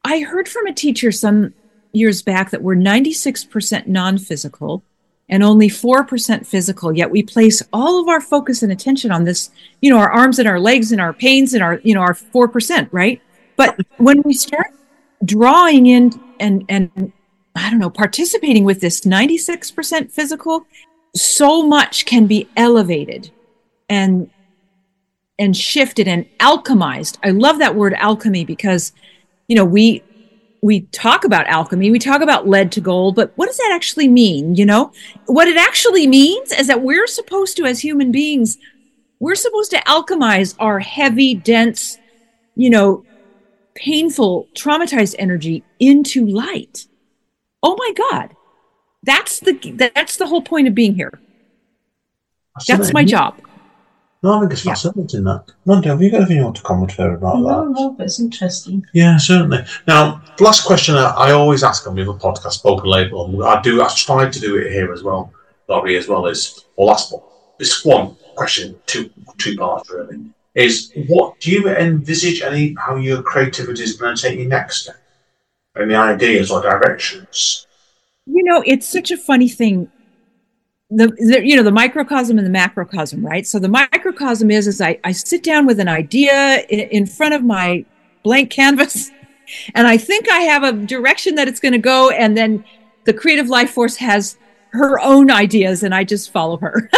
I 0.03 0.19
heard 0.19 0.47
from 0.47 0.67
a 0.67 0.73
teacher 0.73 1.11
some 1.11 1.53
years 1.93 2.21
back 2.21 2.51
that 2.51 2.61
we're 2.61 2.75
96% 2.75 3.87
non 3.87 4.17
physical 4.17 4.83
and 5.29 5.43
only 5.43 5.67
4% 5.67 6.45
physical. 6.45 6.93
Yet 6.93 7.09
we 7.09 7.23
place 7.23 7.61
all 7.73 7.99
of 7.99 8.07
our 8.07 8.21
focus 8.21 8.61
and 8.61 8.71
attention 8.71 9.11
on 9.11 9.23
this, 9.23 9.49
you 9.81 9.89
know, 9.89 9.97
our 9.97 10.11
arms 10.11 10.39
and 10.39 10.47
our 10.47 10.59
legs 10.59 10.91
and 10.91 11.01
our 11.01 11.13
pains 11.13 11.53
and 11.53 11.63
our, 11.63 11.79
you 11.83 11.93
know, 11.93 12.01
our 12.01 12.13
4%, 12.13 12.87
right? 12.91 13.21
But 13.55 13.79
when 13.97 14.21
we 14.23 14.33
start 14.33 14.67
drawing 15.23 15.87
in 15.87 16.11
and, 16.39 16.65
and 16.69 17.11
I 17.55 17.69
don't 17.69 17.79
know, 17.79 17.89
participating 17.89 18.65
with 18.65 18.81
this 18.81 19.01
96% 19.01 20.11
physical, 20.11 20.65
so 21.15 21.63
much 21.63 22.05
can 22.05 22.27
be 22.27 22.49
elevated 22.57 23.31
and 23.89 24.29
and 25.37 25.55
shifted 25.55 26.07
and 26.07 26.25
alchemized. 26.39 27.17
I 27.21 27.31
love 27.31 27.59
that 27.59 27.75
word 27.75 27.93
alchemy 27.95 28.45
because 28.45 28.93
you 29.47 29.55
know, 29.55 29.65
we 29.65 30.03
we 30.65 30.81
talk 30.87 31.23
about 31.25 31.45
alchemy, 31.45 31.91
we 31.91 31.99
talk 31.99 32.21
about 32.21 32.47
lead 32.47 32.71
to 32.71 32.81
gold, 32.81 33.15
but 33.15 33.31
what 33.35 33.45
does 33.45 33.57
that 33.57 33.71
actually 33.71 34.07
mean? 34.07 34.55
You 34.55 34.65
know, 34.65 34.91
what 35.27 35.47
it 35.47 35.57
actually 35.57 36.07
means 36.07 36.51
is 36.51 36.65
that 36.67 36.81
we're 36.81 37.05
supposed 37.05 37.55
to, 37.57 37.65
as 37.65 37.79
human 37.79 38.11
beings, 38.11 38.57
we're 39.19 39.35
supposed 39.35 39.69
to 39.71 39.77
alchemize 39.81 40.55
our 40.57 40.79
heavy, 40.79 41.35
dense, 41.35 41.99
you 42.55 42.71
know, 42.71 43.05
painful, 43.75 44.49
traumatized 44.55 45.13
energy 45.19 45.63
into 45.79 46.25
light. 46.25 46.87
Oh 47.61 47.75
my 47.77 47.93
God. 47.95 48.35
That's 49.03 49.39
the 49.41 49.91
that's 49.93 50.17
the 50.17 50.25
whole 50.25 50.41
point 50.41 50.67
of 50.67 50.73
being 50.73 50.95
here. 50.95 51.21
That's 52.67 52.91
my 52.91 53.03
job. 53.03 53.39
No, 54.25 54.37
I 54.37 54.39
think 54.39 54.53
it's 54.53 54.63
fascinating 54.63 55.23
yeah. 55.23 55.41
that. 55.45 55.53
Monday, 55.65 55.89
have 55.89 56.01
you 56.01 56.09
got 56.09 56.21
anything 56.21 56.37
you 56.37 56.43
want 56.45 56.55
to 56.55 56.63
comment 56.63 56.91
further 56.91 57.13
about 57.13 57.37
no, 57.37 57.43
that? 57.43 57.79
No, 57.79 57.91
but 57.91 58.05
it's 58.05 58.19
interesting. 58.19 58.83
Yeah, 58.91 59.17
certainly. 59.17 59.59
Now, 59.87 60.23
last 60.39 60.65
question 60.65 60.95
I, 60.95 61.11
I 61.11 61.31
always 61.33 61.63
ask 61.63 61.85
on 61.85 61.93
the 61.93 62.01
other 62.01 62.17
podcast, 62.17 62.53
Spoken 62.53 62.89
Label, 62.89 63.25
and 63.25 63.43
I 63.43 63.61
do, 63.61 63.83
I 63.83 63.89
try 63.95 64.27
to 64.27 64.39
do 64.39 64.57
it 64.57 64.71
here 64.71 64.91
as 64.91 65.03
well, 65.03 65.31
Laurie, 65.67 65.95
as 65.95 66.07
well, 66.07 66.25
is, 66.25 66.65
or 66.75 66.87
last 66.87 67.13
one, 67.13 67.21
this 67.59 67.85
one 67.85 68.15
question, 68.35 68.75
two 68.87 69.11
two 69.37 69.55
parts 69.57 69.91
really, 69.91 70.19
is 70.55 70.91
what 71.05 71.39
do 71.39 71.51
you 71.51 71.69
envisage 71.69 72.41
any 72.41 72.75
how 72.79 72.95
your 72.95 73.21
creativity 73.21 73.83
is 73.83 73.95
going 73.95 74.15
to 74.15 74.21
take 74.23 74.39
you 74.39 74.47
next? 74.47 74.89
Any 75.79 75.93
ideas 75.93 76.49
or 76.49 76.63
directions? 76.63 77.67
You 78.25 78.43
know, 78.43 78.63
it's 78.65 78.89
such 78.89 79.11
a 79.11 79.17
funny 79.17 79.49
thing. 79.49 79.91
The, 80.97 81.07
the, 81.07 81.45
you 81.45 81.55
know 81.57 81.63
the 81.63 81.71
microcosm 81.71 82.37
and 82.37 82.47
the 82.47 82.51
macrocosm 82.51 83.25
right? 83.25 83.45
So 83.45 83.59
the 83.59 83.67
microcosm 83.67 84.49
is 84.49 84.67
is 84.67 84.79
i, 84.79 84.97
I 85.03 85.11
sit 85.11 85.43
down 85.43 85.65
with 85.65 85.79
an 85.79 85.89
idea 85.89 86.63
in, 86.69 86.79
in 86.97 87.05
front 87.05 87.33
of 87.33 87.43
my 87.43 87.83
blank 88.23 88.49
canvas 88.49 89.11
and 89.75 89.87
i 89.87 89.97
think 89.97 90.29
i 90.29 90.39
have 90.39 90.63
a 90.63 90.71
direction 90.71 91.35
that 91.35 91.47
it's 91.47 91.59
going 91.59 91.73
to 91.73 91.85
go 91.93 92.09
and 92.11 92.37
then 92.37 92.63
the 93.03 93.13
creative 93.13 93.49
life 93.49 93.71
force 93.71 93.97
has 93.97 94.37
her 94.69 94.99
own 94.99 95.29
ideas 95.29 95.83
and 95.83 95.93
i 95.93 96.03
just 96.03 96.31
follow 96.31 96.57
her. 96.57 96.89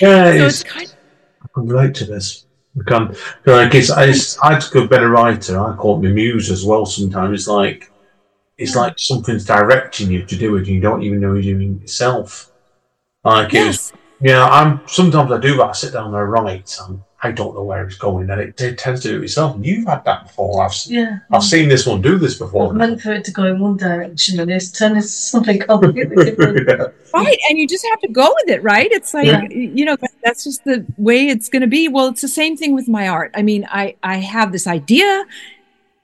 Yeah 0.00 0.48
so 0.48 0.64
kind 0.64 0.86
of- 0.86 0.96
i 1.42 1.46
can 1.54 1.66
relate 1.68 1.94
to 1.96 2.04
this. 2.04 2.46
I 2.78 2.84
can 2.90 3.16
like 3.46 3.74
it's, 3.74 3.90
it's 3.96 4.38
I'd 4.42 4.62
go 4.70 4.86
better 4.86 5.08
writer. 5.08 5.58
I 5.58 5.74
call 5.76 5.96
it 5.96 6.02
my 6.06 6.12
muse 6.12 6.50
as 6.50 6.64
well 6.64 6.84
sometimes. 6.84 7.40
It's 7.40 7.48
like 7.48 7.90
it's 8.58 8.76
like 8.76 8.98
something's 8.98 9.44
directing 9.44 10.10
you 10.10 10.24
to 10.24 10.36
do 10.36 10.56
it 10.56 10.60
and 10.60 10.68
you 10.68 10.80
don't 10.80 11.02
even 11.02 11.20
know 11.20 11.34
you're 11.34 11.54
doing 11.54 11.76
it 11.76 11.82
yourself 11.82 12.52
like 13.26 13.52
yes. 13.52 13.74
it's 13.74 13.92
you 14.20 14.28
know 14.28 14.44
I'm 14.44 14.80
sometimes 14.86 15.30
I 15.30 15.38
do 15.38 15.56
that 15.56 15.64
I 15.64 15.72
sit 15.72 15.92
down 15.92 16.08
and 16.08 16.16
I 16.16 16.20
write 16.20 16.76
and 16.86 17.00
I 17.22 17.32
don't 17.32 17.54
know 17.54 17.64
where 17.64 17.84
it's 17.84 17.96
going, 17.96 18.28
and 18.30 18.40
it, 18.40 18.60
it 18.60 18.78
tends 18.78 19.00
to 19.02 19.08
do 19.08 19.20
it 19.20 19.24
itself. 19.24 19.56
And 19.56 19.64
You've 19.64 19.86
had 19.86 20.04
that 20.04 20.24
before. 20.24 20.62
I've 20.62 20.74
yeah. 20.86 21.18
I've 21.32 21.42
seen 21.42 21.68
this 21.68 21.86
one 21.86 22.02
do 22.02 22.18
this 22.18 22.38
before. 22.38 22.68
I've 22.68 22.74
meant 22.74 23.00
for 23.00 23.12
it 23.12 23.24
to 23.24 23.32
go 23.32 23.44
in 23.44 23.58
one 23.58 23.76
direction, 23.76 24.38
and 24.38 24.50
it's 24.50 24.70
turned 24.70 24.96
into 24.96 25.08
something 25.08 25.58
completely 25.60 26.24
different. 26.24 26.68
yeah. 26.68 26.86
Right, 27.14 27.38
and 27.48 27.58
you 27.58 27.66
just 27.66 27.86
have 27.86 28.00
to 28.00 28.08
go 28.08 28.32
with 28.42 28.54
it, 28.54 28.62
right? 28.62 28.90
It's 28.92 29.14
like 29.14 29.26
yeah. 29.26 29.48
you 29.50 29.84
know 29.86 29.96
that's 30.22 30.44
just 30.44 30.64
the 30.64 30.84
way 30.98 31.28
it's 31.28 31.48
going 31.48 31.62
to 31.62 31.68
be. 31.68 31.88
Well, 31.88 32.08
it's 32.08 32.22
the 32.22 32.28
same 32.28 32.56
thing 32.56 32.74
with 32.74 32.86
my 32.86 33.08
art. 33.08 33.32
I 33.34 33.42
mean, 33.42 33.66
I 33.70 33.96
I 34.02 34.16
have 34.18 34.52
this 34.52 34.66
idea, 34.66 35.24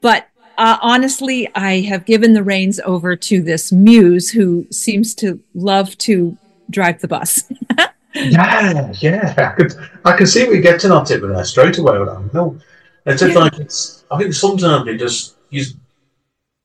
but 0.00 0.28
uh, 0.56 0.78
honestly, 0.80 1.48
I 1.54 1.80
have 1.80 2.06
given 2.06 2.32
the 2.32 2.42
reins 2.42 2.80
over 2.80 3.16
to 3.16 3.42
this 3.42 3.70
muse 3.70 4.30
who 4.30 4.66
seems 4.70 5.14
to 5.16 5.40
love 5.54 5.96
to 5.98 6.37
drive 6.70 7.01
the 7.01 7.09
bus. 7.09 7.44
Yeah, 8.14 8.92
yeah. 9.01 9.35
I 9.38 9.57
could, 9.57 9.72
I 10.05 10.16
can 10.16 10.27
see 10.27 10.40
you're 10.44 10.61
getting 10.61 10.92
at 10.92 11.11
it 11.11 11.22
with 11.22 11.35
that 11.35 11.46
straight 11.46 11.79
away. 11.79 11.92
No, 12.35 12.59
it's 13.07 13.22
yeah. 13.22 13.29
like 13.29 13.59
it's. 13.59 14.05
I 14.11 14.18
think 14.18 14.35
sometimes 14.35 14.87
it 14.88 14.98
just 14.98 15.37
you, 15.48 15.64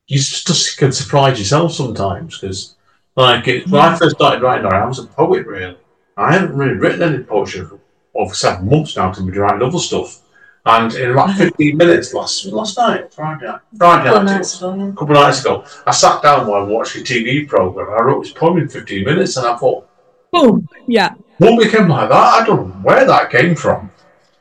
you 0.08 0.18
just 0.18 0.78
can 0.78 0.92
surprise 0.92 1.40
yourself 1.40 1.74
sometimes 1.74 2.38
because, 2.38 2.76
like, 3.16 3.48
it, 3.48 3.68
when 3.70 3.82
I 3.82 3.94
mm. 3.94 4.00
first 4.00 4.18
started 4.18 4.42
writing, 4.42 4.66
I 4.66 4.86
was 4.86 5.00
a 5.00 5.08
poet 5.08 5.48
really. 5.48 5.78
I 6.18 6.34
haven't 6.34 6.58
really 6.58 6.74
written 6.74 7.02
any 7.02 7.24
poetry 7.24 7.66
for 7.66 7.80
over 8.16 8.34
seven 8.34 8.70
months 8.70 8.98
now 8.98 9.12
to 9.12 9.24
be 9.24 9.38
writing 9.38 9.66
other 9.66 9.80
stuff. 9.80 10.22
And 10.66 10.94
in 10.96 11.12
about 11.12 11.30
mm-hmm. 11.30 11.40
15 11.56 11.78
minutes 11.78 12.14
last 12.14 12.46
last 12.48 12.78
night, 12.78 13.14
Friday 13.14 13.50
Friday 13.78 14.10
night, 14.10 14.42
a 14.42 14.94
couple 14.98 15.16
of 15.16 15.24
nights 15.24 15.40
ago, 15.40 15.64
I 15.86 15.92
sat 15.92 16.22
down 16.22 16.46
while 16.46 16.66
watching 16.66 17.04
a 17.04 17.06
TV 17.06 17.48
program. 17.48 17.88
I 17.90 18.04
wrote 18.04 18.24
this 18.24 18.34
poem 18.34 18.58
in 18.58 18.68
15 18.68 19.06
minutes, 19.06 19.38
and 19.38 19.48
I 19.48 19.56
thought, 19.56 19.87
boom, 20.32 20.68
yeah, 20.88 21.16
what 21.38 21.60
became 21.60 21.88
like 21.88 22.10
that? 22.10 22.16
I 22.16 22.46
don't 22.46 22.70
know 22.70 22.76
where 22.82 23.06
that 23.06 23.30
came 23.30 23.56
from. 23.56 23.92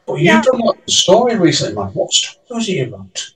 But 0.07 0.15
you've 0.15 0.25
yeah. 0.25 0.43
done 0.43 0.61
like 0.61 0.79
a 0.87 0.91
story 0.91 1.37
recently, 1.37 1.75
man. 1.75 1.89
What 1.89 2.13
story 2.13 2.39
was 2.51 2.69
it 2.69 2.89
about? 2.89 3.33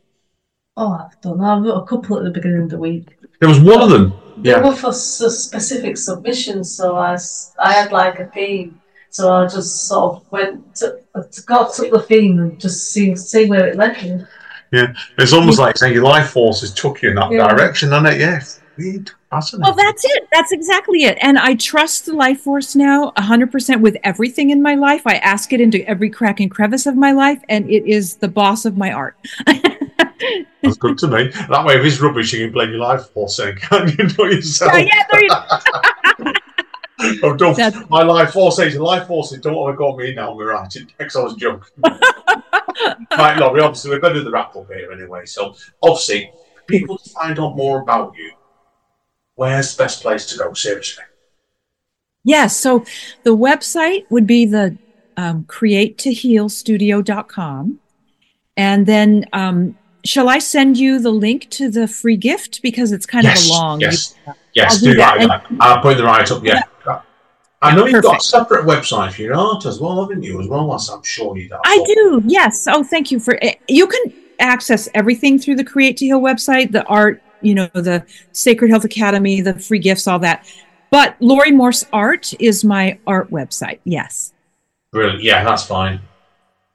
Oh, 0.76 0.92
I 0.92 1.10
don't 1.20 1.38
know. 1.38 1.44
I 1.44 1.58
wrote 1.58 1.82
a 1.82 1.86
couple 1.86 2.16
at 2.16 2.24
the 2.24 2.30
beginning 2.30 2.62
of 2.62 2.70
the 2.70 2.78
week. 2.78 3.08
There 3.40 3.48
was 3.48 3.60
one 3.60 3.82
of 3.82 3.90
them. 3.90 4.14
Yeah. 4.42 4.60
They 4.60 4.68
were 4.68 4.76
for 4.76 4.92
specific 4.92 5.98
submissions, 5.98 6.74
so 6.74 6.96
I, 6.96 7.18
I 7.58 7.72
had 7.72 7.92
like 7.92 8.18
a 8.20 8.26
theme. 8.26 8.80
So 9.10 9.32
I 9.32 9.46
just 9.46 9.88
sort 9.88 10.16
of 10.16 10.32
went 10.32 10.76
to, 10.76 11.00
got 11.44 11.74
to 11.74 11.90
the 11.90 12.00
theme 12.00 12.38
and 12.38 12.60
just 12.60 12.92
see 12.92 13.14
see 13.16 13.46
where 13.46 13.66
it 13.66 13.76
led 13.76 14.00
me. 14.02 14.24
Yeah, 14.72 14.94
it's 15.18 15.32
almost 15.32 15.58
like 15.58 15.76
saying 15.76 15.94
your 15.94 16.04
life 16.04 16.30
forces 16.30 16.72
took 16.72 17.02
you 17.02 17.10
in 17.10 17.16
that 17.16 17.32
yeah. 17.32 17.48
direction, 17.48 17.92
isn't 17.92 18.06
it? 18.06 18.20
Yeah, 18.20 18.40
well, 19.58 19.74
that's 19.74 20.04
it. 20.04 20.28
That's 20.32 20.52
exactly 20.52 21.04
it. 21.04 21.18
And 21.20 21.38
I 21.38 21.54
trust 21.54 22.06
the 22.06 22.14
life 22.14 22.40
force 22.40 22.74
now 22.74 23.12
100% 23.16 23.80
with 23.80 23.96
everything 24.02 24.50
in 24.50 24.60
my 24.60 24.74
life. 24.74 25.02
I 25.06 25.16
ask 25.16 25.52
it 25.52 25.60
into 25.60 25.86
every 25.88 26.10
crack 26.10 26.40
and 26.40 26.50
crevice 26.50 26.86
of 26.86 26.96
my 26.96 27.12
life, 27.12 27.40
and 27.48 27.70
it 27.70 27.86
is 27.86 28.16
the 28.16 28.28
boss 28.28 28.64
of 28.64 28.76
my 28.76 28.92
art. 28.92 29.16
That's 30.62 30.76
good 30.76 30.98
to 30.98 31.08
me. 31.08 31.28
That 31.48 31.64
way, 31.64 31.76
if 31.76 31.84
it's 31.84 32.00
rubbish, 32.00 32.32
you 32.32 32.44
can 32.44 32.52
blame 32.52 32.70
your 32.70 32.80
life 32.80 33.06
force 33.10 33.36
saying, 33.36 33.56
can 33.56 33.88
you 33.88 34.04
know 34.18 34.24
yourself? 34.24 34.72
Yeah, 34.74 34.80
yeah, 34.80 35.06
there 35.10 35.24
you 35.24 36.34
oh, 37.22 37.34
don't, 37.34 37.88
my 37.88 38.02
life 38.02 38.32
force 38.32 38.56
says 38.56 38.76
life 38.76 39.06
force 39.06 39.32
is 39.32 39.40
don't 39.40 39.54
want 39.54 39.72
to 39.72 39.76
call 39.78 39.96
me 39.96 40.14
now. 40.14 40.34
We're 40.34 40.52
right. 40.52 40.76
Next, 40.98 41.16
I 41.16 41.22
was 41.22 41.34
joking. 41.34 41.82
right, 41.82 43.38
Laurie, 43.38 43.62
obviously, 43.62 43.90
we're 43.90 44.00
going 44.00 44.12
to 44.14 44.20
do 44.20 44.24
the 44.24 44.30
wrap 44.30 44.54
up 44.54 44.66
here 44.70 44.92
anyway. 44.92 45.24
So, 45.24 45.54
obviously, 45.82 46.30
people 46.66 46.98
to 46.98 47.10
find 47.10 47.38
out 47.38 47.56
more 47.56 47.80
about 47.80 48.14
you, 48.16 48.32
where's 49.40 49.74
the 49.74 49.82
best 49.82 50.02
place 50.02 50.26
to 50.26 50.36
go? 50.36 50.52
Seriously. 50.52 51.02
Yes. 52.24 52.54
So 52.54 52.84
the 53.22 53.34
website 53.34 54.04
would 54.10 54.26
be 54.26 54.44
the 54.44 54.76
um, 55.16 55.44
create 55.44 55.96
to 55.98 56.12
heal 56.12 56.50
studio.com. 56.50 57.80
And 58.58 58.84
then, 58.84 59.24
um, 59.32 59.78
shall 60.04 60.28
I 60.28 60.40
send 60.40 60.76
you 60.76 60.98
the 60.98 61.10
link 61.10 61.48
to 61.50 61.70
the 61.70 61.88
free 61.88 62.18
gift? 62.18 62.60
Because 62.60 62.92
it's 62.92 63.06
kind 63.06 63.24
yes, 63.24 63.44
of 63.44 63.50
a 63.50 63.52
long. 63.54 63.80
Yes. 63.80 64.14
Yes, 64.54 64.80
do, 64.80 64.92
do 64.92 64.98
that. 64.98 65.18
that. 65.26 65.46
I'll 65.58 65.80
put 65.80 65.96
the 65.96 66.04
right 66.04 66.30
up. 66.30 66.44
Yeah. 66.44 66.60
yeah. 66.86 67.00
I 67.62 67.74
know 67.74 67.86
you've 67.86 68.02
got 68.02 68.18
a 68.18 68.24
separate 68.24 68.66
website 68.66 69.12
for 69.12 69.22
your 69.22 69.34
art 69.36 69.64
as 69.64 69.80
well, 69.80 70.02
haven't 70.02 70.22
you? 70.22 70.38
As 70.40 70.48
well, 70.48 70.74
as 70.74 70.90
I'm 70.90 71.02
sure 71.02 71.36
you 71.38 71.48
do. 71.48 71.56
I 71.64 71.82
do. 71.86 72.22
Yes. 72.26 72.66
Oh, 72.68 72.82
thank 72.82 73.10
you 73.10 73.18
for. 73.18 73.38
it. 73.40 73.58
You 73.68 73.86
can 73.86 74.12
access 74.38 74.86
everything 74.92 75.38
through 75.38 75.56
the 75.56 75.64
Create 75.64 75.96
to 75.98 76.04
Heal 76.04 76.20
website. 76.20 76.72
The 76.72 76.84
art, 76.84 77.22
you 77.42 77.54
know, 77.54 77.68
the 77.74 78.04
Sacred 78.32 78.70
Health 78.70 78.84
Academy, 78.84 79.40
the 79.40 79.58
free 79.58 79.78
gifts, 79.78 80.06
all 80.06 80.18
that. 80.20 80.46
But 80.90 81.16
Laurie 81.20 81.52
Morse 81.52 81.84
Art 81.92 82.32
is 82.40 82.64
my 82.64 82.98
art 83.06 83.30
website. 83.30 83.78
Yes. 83.84 84.32
Brilliant. 84.92 85.22
Yeah, 85.22 85.44
that's 85.44 85.64
fine. 85.64 86.00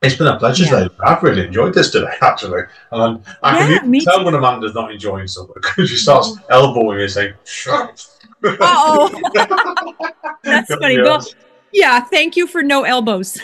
It's 0.01 0.15
been 0.15 0.27
a 0.27 0.37
pleasure 0.37 0.63
yeah. 0.65 0.83
today. 0.83 0.95
I've 1.03 1.23
really 1.23 1.47
enjoyed 1.47 1.73
this 1.73 1.89
today, 1.89 2.13
actually. 2.21 2.63
And 2.91 3.23
I 3.41 3.69
yeah, 3.69 3.79
can 3.79 3.99
tell 4.01 4.19
too. 4.19 4.25
when 4.25 4.35
Amanda's 4.35 4.73
not 4.73 4.91
enjoying 4.91 5.27
something 5.27 5.55
because 5.55 5.89
she 5.89 5.97
starts 5.97 6.31
mm-hmm. 6.31 6.51
elbowing 6.51 6.97
me 6.99 7.07
saying, 7.07 7.33
shut 7.43 8.07
oh 8.43 9.09
That's 10.43 10.73
funny. 10.75 11.01
Well, 11.01 11.25
yeah, 11.71 11.99
thank 12.01 12.37
you 12.37 12.47
for 12.47 12.63
no 12.63 12.83
elbows. 12.83 13.37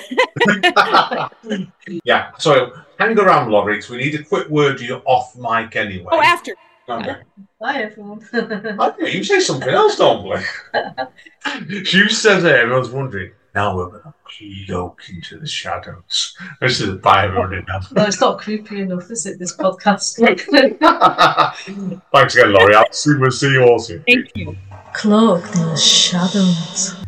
yeah, 2.04 2.32
so 2.38 2.72
hang 2.98 3.18
around, 3.20 3.52
Laurie, 3.52 3.82
we 3.90 3.98
need 3.98 4.16
a 4.16 4.24
quick 4.24 4.48
word 4.48 4.78
to 4.78 4.86
you 4.86 4.96
off 5.06 5.36
mic 5.36 5.76
anyway. 5.76 6.08
Oh, 6.12 6.22
after. 6.22 6.56
Bye, 6.88 7.24
everyone. 7.62 8.22
I 8.34 8.94
you 9.00 9.24
say 9.24 9.40
something 9.40 9.70
else, 9.70 9.98
don't 9.98 10.24
we? 10.24 10.36
you 11.92 12.10
says 12.10 12.44
it, 12.44 12.56
everyone's 12.56 12.90
wondering. 12.90 13.32
Now 13.54 13.76
we're 13.76 13.90
going 13.90 14.14
to 14.40 14.66
go 14.66 14.96
into 15.10 15.38
the 15.38 15.48
shadows. 15.48 16.38
This 16.62 16.80
is 16.80 16.90
a 16.90 16.94
bye, 16.94 17.26
everyone. 17.26 17.66
No, 17.92 18.04
it's 18.04 18.22
not 18.22 18.40
creepy 18.40 18.82
enough, 18.82 19.12
is 19.12 19.26
it, 19.26 19.40
this 19.40 19.56
podcast? 19.58 20.16
Thanks 22.14 22.36
again, 22.36 22.54
Laurie. 22.54 22.76
I'll 22.76 22.92
soon 22.92 23.20
we'll 23.20 23.32
see 23.32 23.52
you 23.52 23.64
all 23.64 23.80
soon. 23.80 24.04
Thank 24.04 24.32
you. 24.36 24.56
Cloaked 24.94 25.56
in 25.56 25.66
the 25.68 25.78
shadows. 25.78 27.01